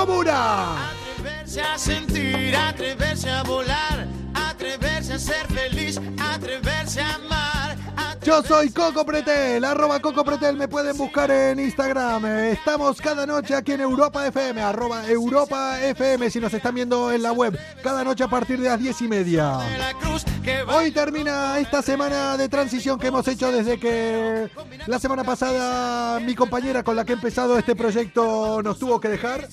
[0.01, 0.92] Comuna.
[0.92, 7.76] Atreverse a sentir, atreverse a volar, atreverse a ser feliz, atreverse a amar.
[8.22, 12.26] Yo soy Coco Pretel, arroba Coco Pretel, me pueden buscar en Instagram.
[12.26, 17.22] Estamos cada noche aquí en Europa FM, arroba Europa FM, si nos están viendo en
[17.22, 19.58] la web, cada noche a partir de las diez y media.
[20.68, 24.50] Hoy termina esta semana de transición que hemos hecho desde que
[24.86, 29.08] la semana pasada mi compañera con la que he empezado este proyecto nos tuvo que
[29.08, 29.48] dejar.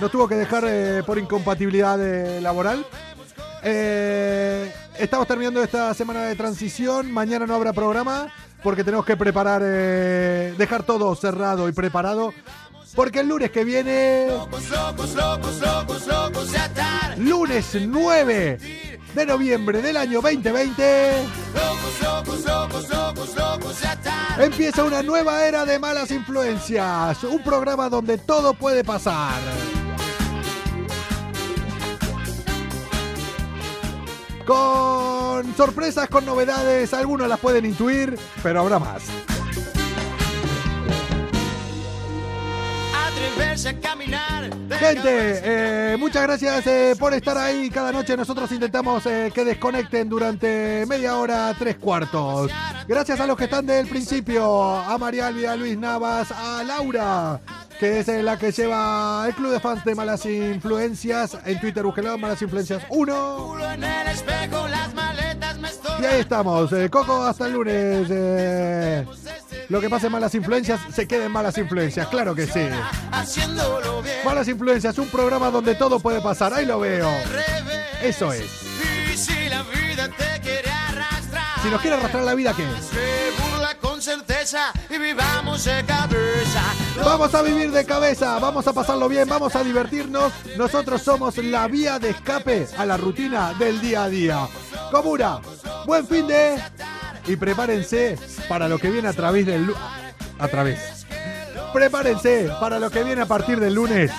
[0.00, 2.86] Nos tuvo que dejar eh, por incompatibilidad eh, laboral.
[3.62, 7.10] Eh, estamos terminando esta semana de transición.
[7.10, 8.32] Mañana no habrá programa
[8.62, 12.34] porque tenemos que preparar, eh, dejar todo cerrado y preparado.
[12.94, 14.28] Porque el lunes que viene
[17.18, 18.58] lunes 9
[19.14, 21.24] de noviembre del año 2020,
[21.54, 24.42] Locos, locos, locos, locos, locos de atar.
[24.42, 29.38] empieza una nueva era de malas influencias, un programa donde todo puede pasar.
[34.48, 39.02] Con sorpresas, con novedades, algunas las pueden intuir, pero habrá más.
[44.78, 48.16] Gente, eh, muchas gracias eh, por estar ahí cada noche.
[48.16, 52.50] Nosotros intentamos eh, que desconecten durante media hora, tres cuartos.
[52.86, 56.64] Gracias a los que están desde el principio, a María Alvia, a Luis Navas, a
[56.64, 57.38] Laura,
[57.78, 61.38] que es la que lleva el club de fans de Malas Influencias.
[61.44, 63.72] En Twitter, búsquenlo, Malas Influencias 1.
[63.72, 65.68] en el espejo, las maletas me
[66.00, 68.06] Y ahí estamos, eh, Coco, hasta el lunes.
[68.10, 69.06] eh,
[69.68, 72.66] lo que pase en Malas Influencias, se quede en Malas Influencias, claro que sí.
[74.24, 77.08] Malas Influencias, un programa donde todo puede pasar, ahí lo veo.
[78.02, 78.44] Eso es.
[81.62, 82.64] Si nos quiere arrastrar la vida, ¿qué?
[82.80, 84.37] se burla con certeza
[84.88, 86.62] y vivamos de cabeza.
[87.04, 90.32] Vamos a vivir de cabeza, vamos a pasarlo bien, vamos a divertirnos.
[90.56, 94.48] Nosotros somos la vía de escape a la rutina del día a día.
[94.90, 95.40] Comura,
[95.84, 96.58] buen fin de...
[97.26, 98.18] Y prepárense
[98.48, 99.74] para lo que viene a través del...
[100.38, 101.06] A través.
[101.72, 104.10] Prepárense para lo que viene a partir del lunes.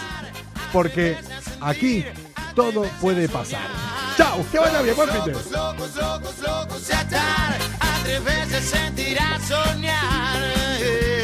[0.71, 1.17] Porque
[1.59, 2.05] aquí
[2.53, 3.67] todo puede pasar.
[4.15, 5.33] Chao, que vaya bien, buen fin de...
[8.09, 11.18] Tres veces sentirás soñar.